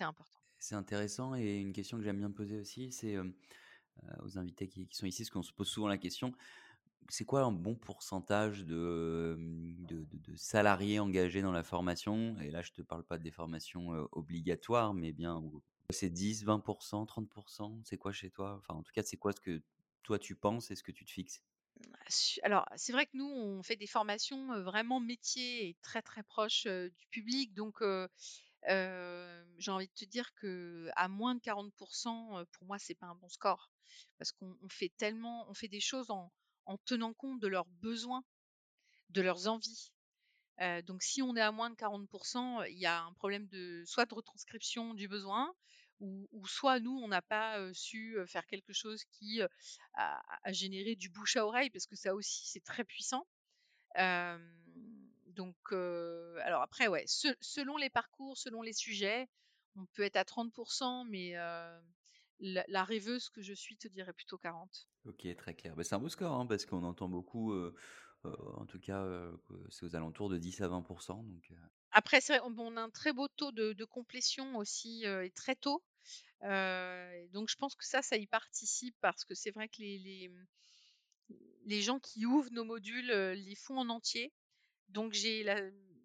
important. 0.00 0.38
C'est 0.58 0.74
intéressant 0.74 1.34
et 1.34 1.56
une 1.60 1.72
question 1.72 1.98
que 1.98 2.04
j'aime 2.04 2.18
bien 2.18 2.30
poser 2.30 2.58
aussi, 2.58 2.92
c'est 2.92 3.16
aux 4.22 4.38
invités 4.38 4.68
qui, 4.68 4.88
qui 4.88 4.96
sont 4.96 5.06
ici, 5.06 5.22
parce 5.22 5.30
qu'on 5.30 5.42
se 5.42 5.52
pose 5.52 5.68
souvent 5.68 5.88
la 5.88 5.98
question, 5.98 6.32
c'est 7.08 7.24
quoi 7.24 7.42
un 7.42 7.52
bon 7.52 7.74
pourcentage 7.76 8.64
de, 8.64 9.36
mmh, 9.38 9.86
de 9.86 10.36
salariés 10.36 10.98
engagés 10.98 11.42
dans 11.42 11.52
la 11.52 11.62
formation? 11.62 12.38
Et 12.40 12.50
là, 12.50 12.62
je 12.62 12.72
te 12.72 12.82
parle 12.82 13.04
pas 13.04 13.18
des 13.18 13.30
formations, 13.30 13.90
obligatoires, 14.12 14.94
mais 14.94 15.12
bien 15.12 15.42
c'est 15.90 16.10
10-20 16.10 16.60
30% 17.06 17.80
C'est 17.84 17.96
quoi 17.98 18.12
chez 18.12 18.30
toi? 18.30 18.56
Enfin, 18.58 18.74
en 18.74 18.82
tout 18.82 18.92
cas, 18.92 19.02
c'est 19.02 19.16
quoi 19.16 19.32
ce 19.32 19.40
que 19.40 19.62
toi 20.02 20.18
tu 20.18 20.34
penses 20.36 20.70
et 20.70 20.76
ce 20.76 20.82
que 20.82 20.92
tu 20.92 21.04
te 21.04 21.10
fixes? 21.10 21.42
Su 22.08 22.40
alors, 22.42 22.66
c'est 22.76 22.92
vrai 22.92 23.06
que 23.06 23.16
nous, 23.16 23.26
on 23.26 23.62
fait 23.62 23.76
des 23.76 23.86
formations, 23.86 24.62
vraiment 24.62 25.00
métiers 25.00 25.68
et 25.68 25.76
très, 25.82 26.02
très 26.02 26.22
proches, 26.22 26.66
du 26.66 27.06
public 27.10 27.54
donc 27.54 27.82
heu, 27.82 28.08
j'ai 29.58 29.70
envie 29.70 29.88
de 29.88 29.92
te 29.94 30.04
dire 30.04 30.34
qu'à 30.36 31.08
moins 31.08 31.34
de 31.36 31.40
40 31.40 31.72
heu, 32.40 32.46
pour 32.52 32.66
moi, 32.66 32.78
c'est 32.78 32.94
pas 32.94 33.06
un 33.06 33.14
bon 33.16 33.28
score. 33.28 33.70
Parce 34.18 34.32
qu'on 34.32 34.56
on 34.62 34.68
fait 34.68 34.92
tellement 34.96 35.48
on 35.50 35.54
fait 35.54 35.68
des 35.68 35.80
choses 35.80 36.10
en 36.10 36.32
en 36.66 36.76
tenant 36.78 37.14
compte 37.14 37.40
de 37.40 37.48
leurs 37.48 37.66
besoins, 37.80 38.24
de 39.10 39.22
leurs 39.22 39.48
envies. 39.48 39.92
Donc 40.84 41.02
si 41.02 41.22
on 41.22 41.36
est 41.36 41.40
à 41.40 41.52
moins 41.52 41.70
de 41.70 41.76
40% 41.76 42.66
il 42.70 42.78
y 42.78 42.86
a 42.86 43.02
un 43.02 43.12
problème 43.14 43.46
de 43.48 43.82
soit 43.86 44.06
de 44.06 44.14
retranscription 44.14 44.94
du 44.94 45.08
besoin 45.08 45.54
ou 46.00 46.46
soit 46.46 46.78
nous, 46.80 46.98
on 47.02 47.08
n'a 47.08 47.22
pas, 47.22 47.72
su, 47.72 48.18
faire 48.26 48.46
quelque 48.46 48.72
chose 48.72 49.04
qui, 49.12 49.40
a 49.94 50.52
généré 50.52 50.94
du 50.94 51.08
bouche 51.08 51.36
à 51.36 51.46
oreille 51.46 51.70
parce 51.70 51.86
que 51.86 51.96
ça 51.96 52.14
aussi, 52.14 52.46
c'est 52.46 52.64
très 52.64 52.84
puissant. 52.84 53.26
Donc 53.94 55.56
alors 55.72 56.62
après, 56.62 56.88
ouais, 56.88 57.04
se 57.06 57.28
selon 57.40 57.76
les 57.76 57.90
parcours, 57.90 58.36
selon 58.36 58.62
les 58.62 58.72
sujets, 58.72 59.28
on 59.76 59.86
peut 59.94 60.02
être 60.02 60.16
à 60.16 60.24
30% 60.24 61.06
mais 61.08 61.34
la 62.40 62.84
rêveuse 62.84 63.28
que 63.30 63.42
je 63.42 63.52
suis 63.54 63.76
te 63.76 63.88
dirait 63.88 64.12
plutôt 64.14 64.38
40. 64.38 64.88
OK, 65.04 65.26
très 65.36 65.54
clair. 65.54 65.76
Bah, 65.76 65.84
c'est 65.84 65.94
un 65.94 66.00
beau 66.00 66.08
score, 66.08 66.32
hein, 66.32 66.46
parce 66.46 66.66
qu'on 66.66 66.82
entend 66.82 67.08
beaucoup, 67.08 67.52
heu, 67.52 67.74
en 68.24 68.66
tout 68.66 68.80
cas, 68.80 69.06
c'est 69.70 69.84
aux 69.86 69.94
alentours 69.96 70.28
de 70.28 70.38
10 70.38 70.60
à 70.60 70.68
20 70.68 70.82
donc 71.22 71.52
Après 71.90 72.20
c'est 72.20 72.38
vrai, 72.38 72.48
on 72.56 72.76
a 72.76 72.80
un 72.80 72.90
très 72.90 73.12
beau 73.12 73.26
taux 73.26 73.50
de 73.50 73.72
de 73.72 73.84
complétion 73.84 74.54
aussi, 74.56 75.04
et 75.04 75.32
très 75.32 75.56
tôt. 75.56 75.82
Donc 76.42 77.48
je 77.48 77.56
pense 77.56 77.74
que 77.74 77.84
ça, 77.84 78.02
ça 78.02 78.16
y 78.16 78.26
participe 78.26 78.96
parce 79.00 79.24
que 79.24 79.34
c'est 79.34 79.50
vrai 79.50 79.68
que 79.68 79.80
les 79.80 79.98
les, 79.98 80.30
les 81.64 81.82
gens 81.82 81.98
qui 81.98 82.26
ouvrent 82.26 82.50
nos 82.52 82.64
modules, 82.64 83.10
les 83.10 83.54
font 83.54 83.78
en 83.78 83.88
entier. 83.88 84.32
Donc 84.88 85.12
j'ai 85.14 85.44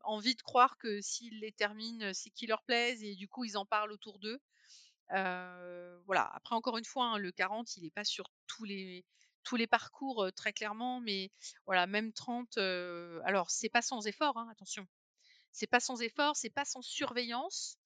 envie 0.04 0.36
de 0.36 0.42
croire 0.44 0.78
que 0.78 1.02
s'ils 1.02 1.40
les 1.40 1.52
terminent, 1.54 2.14
c'est 2.14 2.32
qu'ils 2.32 2.50
leur 2.50 2.64
plaisent 2.64 3.04
et 3.04 3.16
du 3.16 3.28
coup, 3.28 3.46
ils 3.46 3.58
en 3.58 3.66
parlent 3.66 3.92
autour 3.94 4.20
d'eux. 4.20 4.40
Heu, 5.14 6.02
voilà, 6.06 6.30
après 6.34 6.56
encore 6.56 6.78
une 6.78 6.86
fois, 6.86 7.06
hein, 7.08 7.18
le 7.18 7.32
40, 7.32 7.76
il 7.78 7.86
est 7.86 7.92
pas 7.92 8.04
sur 8.06 8.30
tous 8.48 8.64
les 8.66 9.06
tous 9.44 9.56
les 9.56 9.68
parcours, 9.68 10.28
très 10.36 10.54
clairement, 10.54 11.02
mais 11.02 11.32
voilà, 11.66 11.88
même 11.88 12.14
30, 12.14 12.58
heu, 12.58 13.22
alors 13.26 13.50
c'est 13.52 13.70
pas 13.70 13.82
sans 13.82 14.06
effort, 14.08 14.38
hein, 14.38 14.48
attention. 14.52 14.88
C'est 15.52 15.68
pas 15.68 15.80
sans 15.82 16.02
effort, 16.02 16.36
c'est 16.38 16.50
pas 16.52 16.66
sans 16.66 16.82
surveillance 16.82 17.78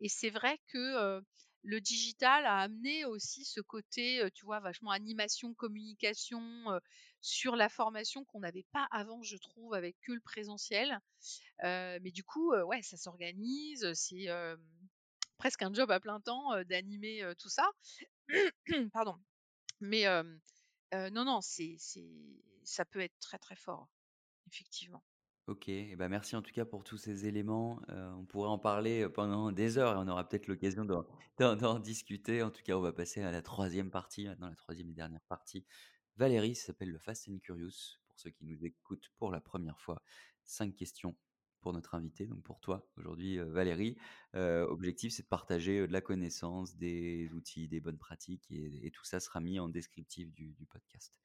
et 0.00 0.08
c'est 0.08 0.30
vrai 0.30 0.58
que, 0.68 1.22
le 1.64 1.80
digital 1.80 2.46
a 2.46 2.58
amené 2.60 3.04
aussi 3.04 3.44
ce 3.44 3.60
côté, 3.60 4.26
tu 4.34 4.44
vois, 4.46 4.60
vachement 4.60 4.90
animation, 4.92 5.54
communication, 5.54 6.64
sur 7.20 7.56
la 7.56 7.68
formation 7.68 8.24
qu'on 8.24 8.40
n'avait 8.40 8.66
pas 8.72 8.88
avant, 8.92 9.22
je 9.22 9.36
trouve, 9.36 9.74
avec 9.74 9.96
que 10.02 10.12
le 10.12 10.20
présentiel. 10.20 10.98
Mais 11.62 12.10
du 12.12 12.24
coup, 12.24 12.52
ouais, 12.54 12.82
ça 12.82 12.96
s'organise, 12.96 13.92
c'est, 13.94 14.28
presque 15.42 15.62
un 15.62 15.74
job 15.74 15.90
à 15.90 15.98
plein 15.98 16.20
temps, 16.20 16.62
d'animer, 16.62 17.20
tout 17.36 17.48
ça. 17.48 17.68
Pardon. 18.92 19.16
Mais, 19.80 20.04
non, 20.92 21.24
non, 21.24 21.40
c'est 21.40 21.76
ça 22.62 22.84
peut 22.84 23.00
être 23.00 23.18
très, 23.18 23.38
très 23.38 23.56
fort, 23.56 23.88
effectivement. 24.46 25.02
OK 25.48 25.68
et 25.68 25.96
bah, 25.96 26.08
merci 26.08 26.36
en 26.36 26.42
tout 26.42 26.52
cas 26.52 26.64
pour 26.64 26.84
tous 26.84 26.96
ces 26.96 27.26
éléments, 27.26 27.82
on 27.88 28.24
pourrait 28.24 28.50
en 28.50 28.60
parler, 28.60 29.08
pendant 29.08 29.50
des 29.50 29.78
heures 29.78 29.94
et 29.94 29.96
on 29.96 30.06
aura 30.06 30.28
peut-être 30.28 30.46
l'occasion 30.46 30.84
d'en 31.40 31.78
discuter. 31.80 32.44
En 32.44 32.52
tout 32.52 32.62
cas, 32.62 32.74
on 32.74 32.80
va 32.80 32.92
passer 32.92 33.20
à 33.20 33.32
la 33.32 33.42
troisième 33.42 33.90
partie 33.90 34.28
maintenant, 34.28 34.48
la 34.48 34.54
troisième 34.54 34.90
et 34.90 34.94
dernière 34.94 35.24
partie. 35.28 35.66
Valérie, 36.18 36.54
s'appelle 36.54 36.92
le 36.92 37.00
Fast 37.00 37.28
and 37.28 37.38
Curious 37.38 37.98
pour 38.06 38.20
ceux 38.20 38.30
qui 38.30 38.44
nous 38.44 38.64
écoutent 38.64 39.10
pour 39.16 39.32
la 39.32 39.40
première 39.40 39.80
fois. 39.80 40.04
5 40.44 40.76
questions 40.76 41.16
pour 41.62 41.72
notre 41.72 41.94
invité, 41.94 42.26
donc 42.26 42.42
pour 42.42 42.60
toi 42.60 42.86
aujourd'hui, 42.98 43.38
heu, 43.38 43.44
Valérie. 43.44 43.96
Heu, 44.34 44.66
objectif, 44.68 45.12
c'est 45.14 45.22
de 45.22 45.28
partager, 45.28 45.78
heu, 45.80 45.86
de 45.88 45.92
la 45.92 46.00
connaissance, 46.02 46.76
des 46.76 47.32
outils, 47.32 47.68
des 47.68 47.80
bonnes 47.80 47.98
pratiques 47.98 48.50
et 48.50 48.86
et 48.86 48.90
tout 48.90 49.04
ça 49.04 49.20
sera 49.20 49.40
mis 49.40 49.58
en 49.60 49.68
descriptif 49.68 50.30
du 50.32 50.52
du 50.52 50.66
podcast. 50.66 51.18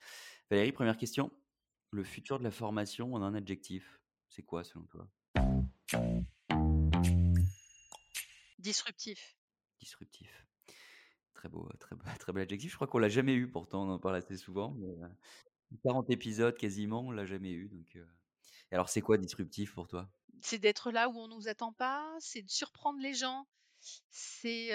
Valérie, 0.50 0.72
première 0.72 0.98
question, 0.98 1.32
le 1.92 2.04
futur 2.04 2.40
de 2.40 2.44
la 2.44 2.52
formation 2.52 3.14
en 3.14 3.22
un 3.22 3.34
adjectif? 3.36 4.00
C'est 4.30 4.44
quoi 4.44 4.64
selon 4.64 4.86
toi? 4.86 5.10
Disruptif. 8.60 9.38
Disruptif. 9.80 10.46
Très 11.34 11.50
beau, 11.50 11.70
très 11.80 11.96
beau 11.96 12.04
très 12.20 12.34
bel 12.34 12.44
adjectif. 12.44 12.72
Je 12.72 12.76
crois 12.76 12.88
qu'on 12.88 13.00
l'a 13.00 13.10
jamais 13.10 13.34
eu 13.36 13.50
pourtant, 13.50 13.88
on 13.88 13.92
en 13.92 14.00
parle 14.00 14.16
assez 14.16 14.38
souvent, 14.38 14.72
mais, 14.80 14.88
heu, 15.04 15.10
40 15.84 16.10
épisodes 16.10 16.58
quasiment, 16.58 17.02
on 17.02 17.12
l'a 17.12 17.26
jamais 17.26 17.52
eu 17.52 17.68
donc, 17.70 17.98
et 18.72 18.76
alors 18.76 18.90
c'est 18.90 19.02
quoi 19.02 19.18
disruptif 19.18 19.74
pour 19.74 19.88
toi? 19.88 20.10
C'est 20.42 20.60
d'être 20.60 20.92
là 20.92 21.10
où 21.10 21.20
on 21.20 21.28
nous 21.28 21.48
attend 21.48 21.74
pas, 21.74 22.16
c'est 22.20 22.42
de 22.42 22.50
surprendre 22.50 23.00
les 23.00 23.14
gens, 23.14 23.48
c'est, 24.10 24.72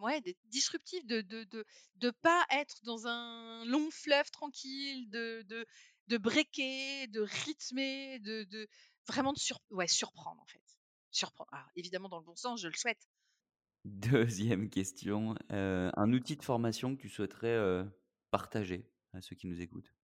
ouais, 0.00 0.20
d'être 0.20 0.38
disruptif, 0.46 1.04
de 1.06 1.20
de 1.22 1.44
de 1.44 1.64
de 1.96 2.10
pas 2.10 2.44
être 2.50 2.82
dans 2.84 3.06
un 3.06 3.64
long 3.64 3.90
fleuve 3.90 4.30
tranquille, 4.30 5.08
de 5.10 5.42
de 5.48 5.66
de 6.08 6.18
breaker, 6.18 7.08
de 7.08 7.20
rythmer, 7.20 8.18
de 8.20 8.44
de 8.44 8.68
vraiment 9.08 9.32
de 9.32 9.38
sur 9.38 9.60
ouais, 9.70 9.88
surprendre 9.88 10.40
en 10.40 10.46
fait. 10.46 10.62
Surprendre. 11.10 11.50
Alors 11.52 11.68
évidemment 11.76 12.08
dans 12.08 12.18
le 12.18 12.24
bon 12.24 12.36
sens, 12.36 12.60
je 12.60 12.68
le 12.68 12.74
souhaite. 12.74 13.08
Deuxième 13.84 14.68
question, 14.68 15.34
un 15.48 16.12
outil 16.12 16.36
de 16.36 16.42
formation 16.42 16.94
que 16.96 17.00
tu 17.00 17.08
souhaiterais, 17.08 17.84
partager 18.30 18.90
à 19.12 19.20
ceux 19.22 19.36
qui 19.36 19.46
nous 19.46 19.60
écoutent? 19.60 19.95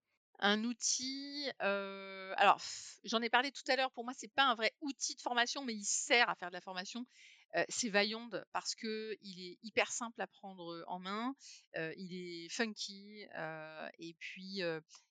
Un 0.45 0.65
outil, 0.65 1.49
alors 1.61 2.61
j'en 3.05 3.23
ai 3.23 3.31
parlé 3.31 3.53
tout 3.53 3.63
à 3.69 3.77
l'heure, 3.77 3.93
pour 3.93 4.03
moi, 4.03 4.13
c'est 4.13 4.27
pas 4.35 4.43
un 4.43 4.57
vrai 4.57 4.75
outil 4.81 5.15
de 5.15 5.21
formation, 5.21 5.63
mais 5.65 5.73
il 5.73 5.85
sert 5.85 6.29
à 6.29 6.35
faire 6.35 6.49
de 6.49 6.55
la 6.55 6.61
formation. 6.61 7.07
C'est 7.69 7.91
Vaillant 7.91 8.29
parce 8.53 8.75
que 8.75 9.17
il 9.23 9.39
est 9.41 9.59
hyper 9.63 9.93
simple 9.93 10.21
à 10.21 10.27
prendre, 10.27 10.83
en 10.89 10.99
main, 10.99 11.37
il 11.77 12.13
est 12.13 12.49
funky, 12.49 13.25
et 14.01 14.17
puis, 14.19 14.63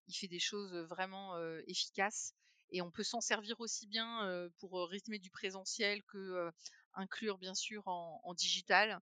il 0.07 0.13
fait 0.13 0.27
des 0.27 0.39
choses, 0.39 0.75
vraiment, 0.89 1.37
efficaces 1.65 2.33
et 2.73 2.81
on 2.81 2.91
peut 2.91 3.03
s'en 3.03 3.21
servir 3.21 3.57
aussi 3.61 3.87
bien, 3.87 4.49
pour, 4.59 4.85
rythmer 4.89 5.17
du 5.17 5.31
présentiel 5.31 6.03
que, 6.03 6.51
inclure 6.93 7.37
bien 7.37 7.55
sûr 7.55 7.87
en 7.87 8.33
digital, 8.33 8.99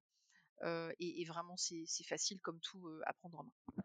et 1.00 1.26
vraiment 1.26 1.58
c'est 1.58 2.06
facile 2.08 2.40
comme 2.42 2.60
tout, 2.60 2.88
à 3.08 3.14
prendre 3.14 3.40
en 3.40 3.44
main. 3.46 3.84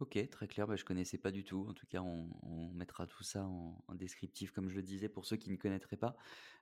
OK, 0.00 0.16
très 0.30 0.46
clair, 0.46 0.66
bah, 0.68 0.76
je 0.76 0.84
connaissais 0.84 1.18
pas 1.18 1.32
du 1.32 1.42
tout. 1.44 1.66
En 1.68 1.74
tout 1.74 1.86
cas, 1.86 2.00
on 2.02 2.70
mettra 2.72 3.06
tout 3.06 3.24
ça 3.24 3.44
en 3.44 3.82
descriptif 3.94 4.52
comme 4.52 4.68
je 4.68 4.76
le 4.76 4.82
disais 4.82 5.08
pour 5.08 5.26
ceux 5.26 5.36
qui 5.36 5.50
ne 5.50 5.56
connaîtraient 5.56 5.96
pas. 5.96 6.16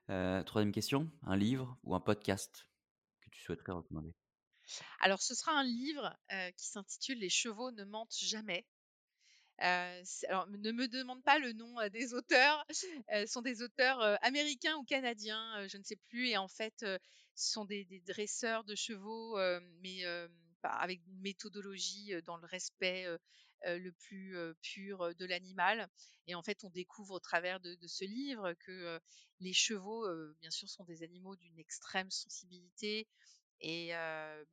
Heu, 0.09 0.43
3 0.45 0.71
question, 0.71 1.11
un 1.23 1.35
livre 1.37 1.77
ou 1.83 1.93
un 1.95 1.99
podcast 1.99 2.67
que 3.21 3.29
tu 3.29 3.41
souhaiterais 3.41 3.73
recommander? 3.73 4.15
Alors 4.99 5.21
ce 5.23 5.33
sera 5.33 5.53
un 5.53 5.63
livre, 5.63 6.15
heu, 6.31 6.51
qui 6.55 6.67
s'intitule 6.67 7.17
«Les 7.19 7.29
chevaux 7.29 7.71
ne 7.71 7.83
mentent 7.83 8.15
jamais». 8.15 8.65
C'est 9.59 10.27
alors 10.27 10.47
ne 10.47 10.71
me 10.71 10.87
demande 10.87 11.23
pas 11.23 11.39
le 11.39 11.53
nom, 11.53 11.75
des 11.91 12.13
auteurs, 12.13 12.65
ce 13.11 13.25
sont 13.27 13.41
des 13.41 13.61
auteurs, 13.63 14.01
américains 14.23 14.75
ou 14.77 14.83
canadiens, 14.83 15.67
je 15.67 15.77
ne 15.77 15.83
sais 15.83 15.95
plus 16.09 16.29
et 16.29 16.37
en 16.37 16.47
fait, 16.47 16.75
ce 16.81 16.99
sont 17.35 17.65
des 17.65 17.85
des 17.85 17.99
dresseurs 18.01 18.63
de 18.63 18.75
chevaux, 18.75 19.37
mais 19.81 20.03
bah, 20.63 20.71
avec 20.71 21.05
une 21.07 21.19
méthodologie, 21.21 22.13
dans 22.25 22.37
le 22.37 22.45
respect, 22.45 23.05
le 23.65 23.91
plus, 23.91 24.37
pur, 24.61 25.15
de 25.15 25.25
l'animal. 25.25 25.89
Et 26.27 26.35
en 26.35 26.43
fait, 26.43 26.63
on 26.63 26.69
découvre 26.69 27.15
au 27.15 27.19
travers 27.19 27.59
de 27.59 27.87
ce 27.87 28.05
livre 28.05 28.53
que, 28.53 28.99
les 29.39 29.53
chevaux, 29.53 30.07
bien 30.39 30.51
sûr, 30.51 30.69
sont 30.69 30.83
des 30.85 31.03
animaux 31.03 31.35
d'une 31.35 31.59
extrême 31.59 32.09
sensibilité 32.09 33.07
et 33.61 33.91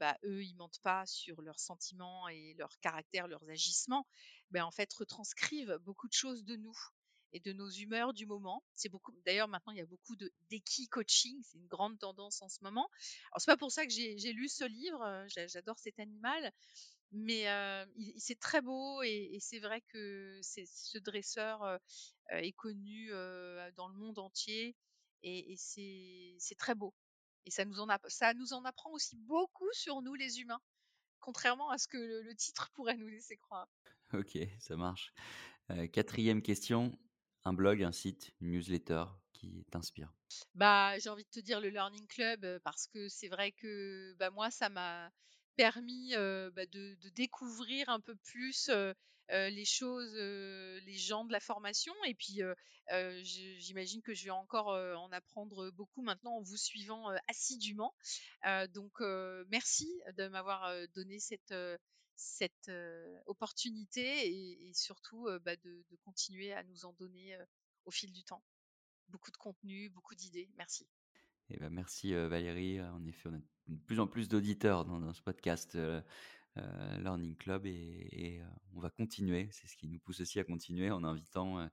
bah, 0.01 0.17
eux, 0.25 0.43
ils 0.43 0.55
mentent 0.57 0.81
pas 0.83 1.05
sur 1.07 1.43
leurs 1.43 1.61
sentiments 1.61 2.29
et 2.29 2.55
leur 2.59 2.79
caractère, 2.81 3.29
leurs 3.29 3.49
agissements, 3.51 4.07
mais 4.51 4.61
en 4.61 4.71
fait 4.71 4.93
retranscrivent 4.95 5.79
beaucoup 5.83 6.09
de 6.09 6.15
choses 6.15 6.45
de 6.45 6.57
nous 6.57 6.77
et 7.35 7.41
de 7.41 7.53
nos 7.53 7.69
humeurs 7.71 8.15
du 8.15 8.27
moment. 8.27 8.65
C'est 8.75 8.89
beaucoup 8.89 9.13
d'ailleurs 9.27 9.49
maintenant 9.49 9.73
il 9.75 9.79
y 9.79 9.83
a 9.83 9.87
beaucoup 9.87 10.17
de 10.17 10.33
d'eki 10.51 10.89
coaching, 10.89 11.37
c'est 11.45 11.59
une 11.59 11.67
grande 11.69 11.99
tendance 11.99 12.41
en 12.43 12.49
ce 12.49 12.61
moment. 12.63 12.89
Alors 13.33 13.41
c'est 13.41 13.51
pas 13.53 13.57
pour 13.59 13.73
ça 13.73 13.85
que 13.87 13.93
j'ai 13.93 14.33
lu 14.33 14.49
ce 14.49 14.65
livre, 14.65 15.27
j'a 15.29 15.47
j'adore 15.49 15.79
cet 15.79 15.99
animal, 16.01 16.53
mais 17.13 17.43
il 17.97 18.15
c'est 18.19 18.39
très 18.41 18.63
beau 18.63 19.03
et 19.03 19.39
c'est 19.41 19.61
vrai 19.61 19.83
que 19.83 20.41
ce 20.43 20.99
dresseur, 20.99 21.63
heu 21.65 21.79
heu, 22.33 22.39
est 22.45 22.53
connu, 22.53 23.11
dans 23.77 23.89
le 23.89 23.95
monde 23.95 24.19
entier 24.19 24.77
et 25.23 25.55
c'est 25.59 26.57
très 26.59 26.75
beau 26.75 26.95
et 27.47 27.51
ça 27.51 27.65
nous 27.65 27.81
en 27.81 27.89
apprend 28.65 28.91
aussi 28.93 29.17
beaucoup 29.17 29.69
sur 29.73 30.03
nous 30.03 30.15
les 30.15 30.41
humains, 30.41 30.61
contrairement 31.21 31.71
à 31.71 31.79
ce 31.79 31.89
que 31.89 31.99
le 31.99 32.35
titre 32.37 32.71
pourrait 32.75 32.97
nous 32.97 33.09
laisser 33.09 33.37
croire. 33.37 33.69
OK, 34.13 34.39
ça 34.59 34.77
marche. 34.77 35.13
quatrième 35.93 36.43
question, 36.43 36.93
un 37.45 37.53
blog, 37.53 37.83
un 37.83 37.93
site, 37.93 38.33
une 38.41 38.53
newsletter 38.53 39.05
qui 39.33 39.65
t'inspire? 39.71 40.13
Bah, 40.55 40.99
j'ai 40.99 41.11
envie 41.11 41.25
de 41.25 41.31
te 41.31 41.41
dire 41.41 41.61
le 41.61 41.69
Learning 41.69 42.07
Club 42.07 42.59
parce 42.65 42.87
que 42.87 43.09
c'est 43.09 43.29
vrai 43.29 43.53
que 43.53 44.15
bah, 44.19 44.31
moi, 44.31 44.51
ça 44.51 44.69
m'a 44.69 45.11
permis 45.57 46.13
bah, 46.13 46.67
de, 46.67 46.97
de, 47.01 47.09
découvrir 47.11 47.89
un 47.89 48.01
peu 48.01 48.17
plus 48.17 48.71
les 49.31 49.65
choses, 49.65 50.15
les 50.15 50.97
gens 50.97 51.25
de 51.25 51.33
la 51.33 51.41
formation. 51.41 51.95
Et 52.07 52.15
puis, 52.15 52.41
j'imagine 53.23 54.03
que 54.03 54.15
je 54.15 54.25
vais 54.25 54.31
encore 54.31 54.69
en 54.69 55.13
apprendre 55.13 55.71
beaucoup 55.71 56.03
maintenant 56.03 56.37
en 56.37 56.43
vous 56.43 56.57
suivant 56.57 57.09
assidûment. 57.29 57.95
donc, 58.73 59.01
merci 59.51 59.89
de 60.17 60.29
m'avoir 60.29 60.73
donné 60.95 61.21
cette 61.21 61.55
cette 62.17 62.71
opportunité 63.27 64.67
et, 64.69 64.73
surtout 64.75 65.29
bah, 65.45 65.57
de, 65.57 65.85
continuer 66.05 66.53
à 66.53 66.63
nous 66.65 66.85
en 66.85 66.93
donner 66.95 67.37
au 67.85 67.91
fil 67.91 68.13
du 68.13 68.25
temps. 68.25 68.43
Beaucoup 69.09 69.31
de 69.31 69.37
contenu, 69.37 69.91
beaucoup 69.91 70.15
d'idées. 70.15 70.51
Merci. 70.57 70.87
Eh 71.51 71.59
ben 71.59 71.71
merci 71.71 72.15
Valérie. 72.15 72.81
En 72.81 73.05
effet, 73.05 73.29
on 73.29 73.35
a 73.35 73.39
de 73.69 73.81
plus 73.87 74.01
en 74.01 74.07
plus 74.07 74.29
d'auditeurs 74.29 74.85
dans, 74.85 74.99
dans, 74.99 75.13
ce 75.13 75.23
podcast 75.23 75.77
Learning 76.57 77.37
Club 77.37 77.67
et, 77.67 78.41
on 78.75 78.81
va 78.81 78.91
continuer. 78.91 79.49
C'est 79.53 79.67
ce 79.67 79.77
qui 79.77 79.89
nous 79.89 79.99
pousse 79.99 80.21
aussi 80.21 80.39
à 80.41 80.45
continuer 80.45 80.91
en 80.91 81.05
invitant 81.05 81.69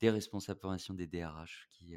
des 0.00 0.10
responsables 0.10 0.60
formation 0.60 0.94
des 0.94 1.06
DRH 1.06 1.68
qui 1.70 1.96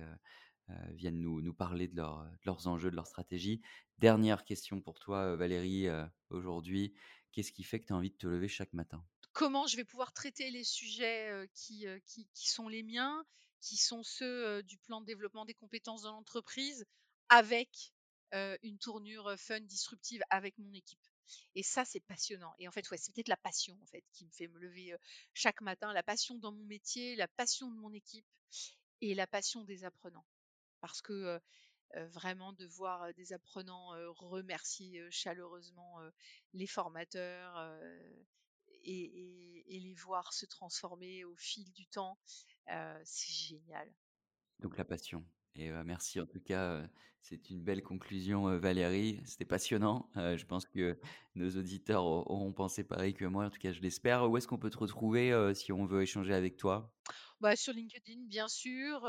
viennent 0.92 1.20
nous, 1.20 1.42
nous 1.42 1.54
parler 1.54 1.88
de, 1.88 1.96
leur, 1.96 2.24
de, 2.24 2.38
leurs 2.46 2.68
enjeux, 2.68 2.92
de 2.92 2.96
leur 2.96 3.08
stratégie. 3.08 3.62
Dernière 3.98 4.44
question 4.44 4.82
pour 4.82 5.00
toi, 5.00 5.36
Valérie, 5.36 5.88
aujourd'hui. 6.30 6.94
Qu'est-ce 7.36 7.52
qui 7.52 7.64
fait 7.64 7.82
que 7.82 7.88
tu 7.88 7.92
as 7.92 7.98
envie 7.98 8.12
de 8.12 8.16
te 8.16 8.28
lever 8.28 8.48
chaque 8.48 8.72
matin? 8.72 9.06
Comment 9.34 9.68
je 9.68 9.76
vais 9.76 9.84
pouvoir 9.84 10.14
traiter 10.14 10.50
les 10.52 10.64
sujets 10.64 11.50
qui, 11.54 11.86
qui, 12.06 12.50
sont 12.50 12.70
les 12.70 12.82
miens, 12.82 13.26
qui 13.60 13.76
sont 13.76 14.04
ceux 14.04 14.64
du 14.64 14.78
plan 14.78 15.02
de 15.02 15.06
développement 15.06 15.44
des 15.44 15.54
compétences 15.54 16.04
dans 16.04 16.14
l'entreprise, 16.14 16.86
avec 17.28 17.92
une 18.32 18.78
tournure 18.80 19.36
fun, 19.38 19.60
disruptive 19.60 20.22
avec 20.30 20.58
mon 20.58 20.72
équipe. 20.72 21.06
Et 21.56 21.64
ça, 21.64 21.84
c'est 21.84 22.00
passionnant. 22.00 22.54
Et 22.58 22.70
en 22.70 22.72
fait, 22.72 22.90
ouais, 22.90 22.96
c'est 22.96 23.14
peut-être 23.14 23.28
la 23.28 23.36
passion 23.36 23.78
en 23.82 23.86
fait 23.88 24.06
qui 24.14 24.24
me 24.26 24.32
fait 24.32 24.48
me 24.48 24.58
lever 24.58 24.96
chaque 25.34 25.60
matin, 25.60 25.92
la 25.92 26.04
passion 26.04 26.36
dans 26.36 26.54
mon 26.54 26.64
métier, 26.64 27.18
la 27.18 27.28
passion 27.28 27.70
de 27.70 27.76
mon 27.76 27.92
équipe 27.92 28.26
et 29.02 29.14
la 29.14 29.28
passion 29.28 29.66
des 29.66 29.84
apprenants. 29.84 30.26
Parce 30.80 31.02
que 31.02 31.42
vraiment 32.12 32.54
de 32.54 32.66
voir 32.66 33.14
des 33.14 33.34
apprenants 33.34 33.92
remercier 34.14 35.02
chaleureusement 35.10 36.00
les 36.54 36.68
formateurs 36.68 37.80
et, 38.84 39.64
et, 39.68 39.80
les 39.80 39.94
voir 39.94 40.34
se 40.34 40.46
transformer 40.46 41.24
au 41.24 41.36
fil 41.36 41.72
du 41.72 41.88
temps, 41.88 42.18
c'est 43.04 43.32
génial. 43.32 43.92
Donc 44.60 44.78
la 44.78 44.86
passion. 44.86 45.26
Et 45.56 45.72
merci 45.86 46.20
en 46.20 46.26
tout 46.26 46.42
cas, 46.42 46.86
c'est 47.22 47.50
une 47.50 47.64
belle 47.64 47.82
conclusion 47.82 48.58
Valérie, 48.58 49.22
c'était 49.26 49.46
passionnant. 49.46 50.10
je 50.16 50.46
pense 50.46 50.66
que 50.66 51.00
nos 51.36 51.50
auditeurs 51.58 52.06
auront 52.06 52.52
pensé 52.52 52.84
pareil 52.84 53.14
que 53.14 53.26
moi, 53.26 53.46
en 53.46 53.50
tout 53.50 53.60
cas 53.60 53.72
je 53.72 53.82
l'espère. 53.82 54.30
Où 54.30 54.38
est-ce 54.38 54.48
qu'on 54.48 54.58
peut 54.58 54.70
te 54.70 54.78
retrouver 54.78 55.34
si 55.54 55.72
on 55.72 55.86
veut 55.86 56.02
échanger 56.02 56.34
avec 56.34 56.58
toi? 56.58 56.94
Bah, 57.46 57.56
sur 57.56 57.74
LinkedIn, 57.74 58.22
bien 58.28 58.48
sûr. 58.48 59.02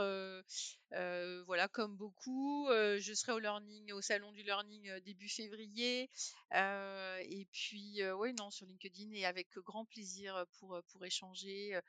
voilà, 1.46 1.68
comme 1.68 1.96
beaucoup. 1.96 2.68
je 2.70 3.12
serai 3.14 3.33
au 3.33 3.38
learning, 3.38 3.92
au 3.92 4.03
salon 4.03 4.31
du 4.33 4.42
learning 4.42 5.01
début 5.01 5.29
février. 5.29 6.11
et 6.53 7.49
puis, 7.51 8.01
oui, 8.12 8.35
non, 8.35 8.51
sur 8.51 8.66
LinkedIn 8.66 9.11
et 9.12 9.25
avec 9.25 9.49
grand 9.59 9.87
plaisir 9.87 10.44
pour, 10.59 10.79
pour 10.88 11.05
échanger. 11.05 11.81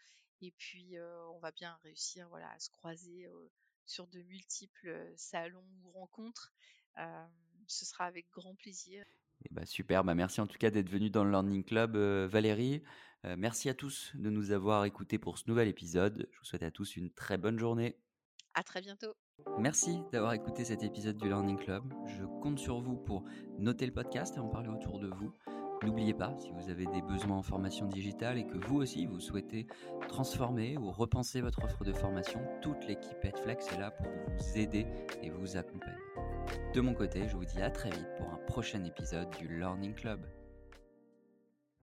Et 0.41 0.51
puis, 0.51 0.95
on 1.33 1.39
va 1.39 1.51
bien 1.51 1.77
réussir 1.83 2.29
voilà, 2.29 2.49
à 2.51 2.59
se 2.59 2.69
croiser 2.69 3.27
sur 3.85 4.07
de 4.07 4.21
multiples 4.23 5.13
salons 5.17 5.67
ou 5.83 5.91
rencontres. 5.91 6.53
ce 7.67 7.85
sera 7.85 8.05
avec 8.05 8.25
grand 8.31 8.55
plaisir. 8.55 9.03
Et 9.45 9.49
bah 9.51 9.65
super, 9.65 10.03
bah 10.03 10.15
merci 10.15 10.41
en 10.41 10.47
tout 10.47 10.57
cas 10.57 10.71
d'être 10.71 10.89
venu 10.89 11.09
dans 11.09 11.23
le 11.23 11.29
Learning 11.29 11.63
Club, 11.63 11.95
Valérie. 11.95 12.83
merci 13.37 13.69
à 13.69 13.73
tous 13.73 14.11
de 14.15 14.29
nous 14.29 14.51
avoir 14.51 14.85
écoutés 14.85 15.19
pour 15.19 15.37
ce 15.37 15.43
nouvel 15.47 15.67
épisode. 15.67 16.27
Je 16.31 16.39
vous 16.39 16.45
souhaite 16.45 16.63
à 16.63 16.71
tous 16.71 16.95
une 16.95 17.11
très 17.11 17.37
bonne 17.37 17.59
journée. 17.59 17.97
À 18.55 18.63
très 18.63 18.81
bientôt. 18.81 19.13
Merci 19.59 19.99
d'avoir 20.11 20.33
écouté 20.33 20.65
cet 20.65 20.83
épisode 20.83 21.17
du 21.17 21.27
Learning 21.27 21.57
Club. 21.57 21.83
Je 22.07 22.23
compte 22.41 22.57
sur 22.57 22.81
vous 22.81 22.97
pour 22.97 23.23
noter 23.59 23.85
le 23.85 23.93
podcast 23.93 24.35
et 24.35 24.39
en 24.39 24.49
parler 24.49 24.69
autour 24.69 24.99
de 24.99 25.07
vous. 25.07 25.31
N'oubliez 25.83 26.13
pas, 26.13 26.33
si 26.39 26.51
vous 26.51 26.69
avez 26.69 26.85
des 26.87 27.01
besoins 27.01 27.37
en 27.37 27.43
formation 27.43 27.87
digitale 27.87 28.39
et 28.39 28.47
que 28.47 28.57
vous 28.57 28.77
aussi 28.77 29.05
vous 29.05 29.19
souhaitez 29.19 29.67
transformer 30.07 30.75
ou 30.77 30.91
repenser 30.91 31.39
votre 31.41 31.63
offre 31.63 31.83
de 31.85 31.93
formation, 31.93 32.39
toute 32.61 32.87
l'équipe 32.87 33.23
Edflex 33.23 33.71
est 33.73 33.79
là 33.79 33.91
pour 33.91 34.07
vous 34.07 34.57
aider 34.57 34.87
et 35.21 35.29
vous 35.29 35.55
accompagner. 35.55 35.93
De 36.73 36.81
mon 36.81 36.93
côté, 36.93 37.27
je 37.27 37.37
vous 37.37 37.45
dis 37.45 37.61
à 37.61 37.69
très 37.69 37.91
vite 37.91 38.09
pour 38.17 38.27
un 38.29 38.39
prochain 38.47 38.83
épisode 38.83 39.29
du 39.37 39.47
Learning 39.47 39.93
Club. 39.93 40.25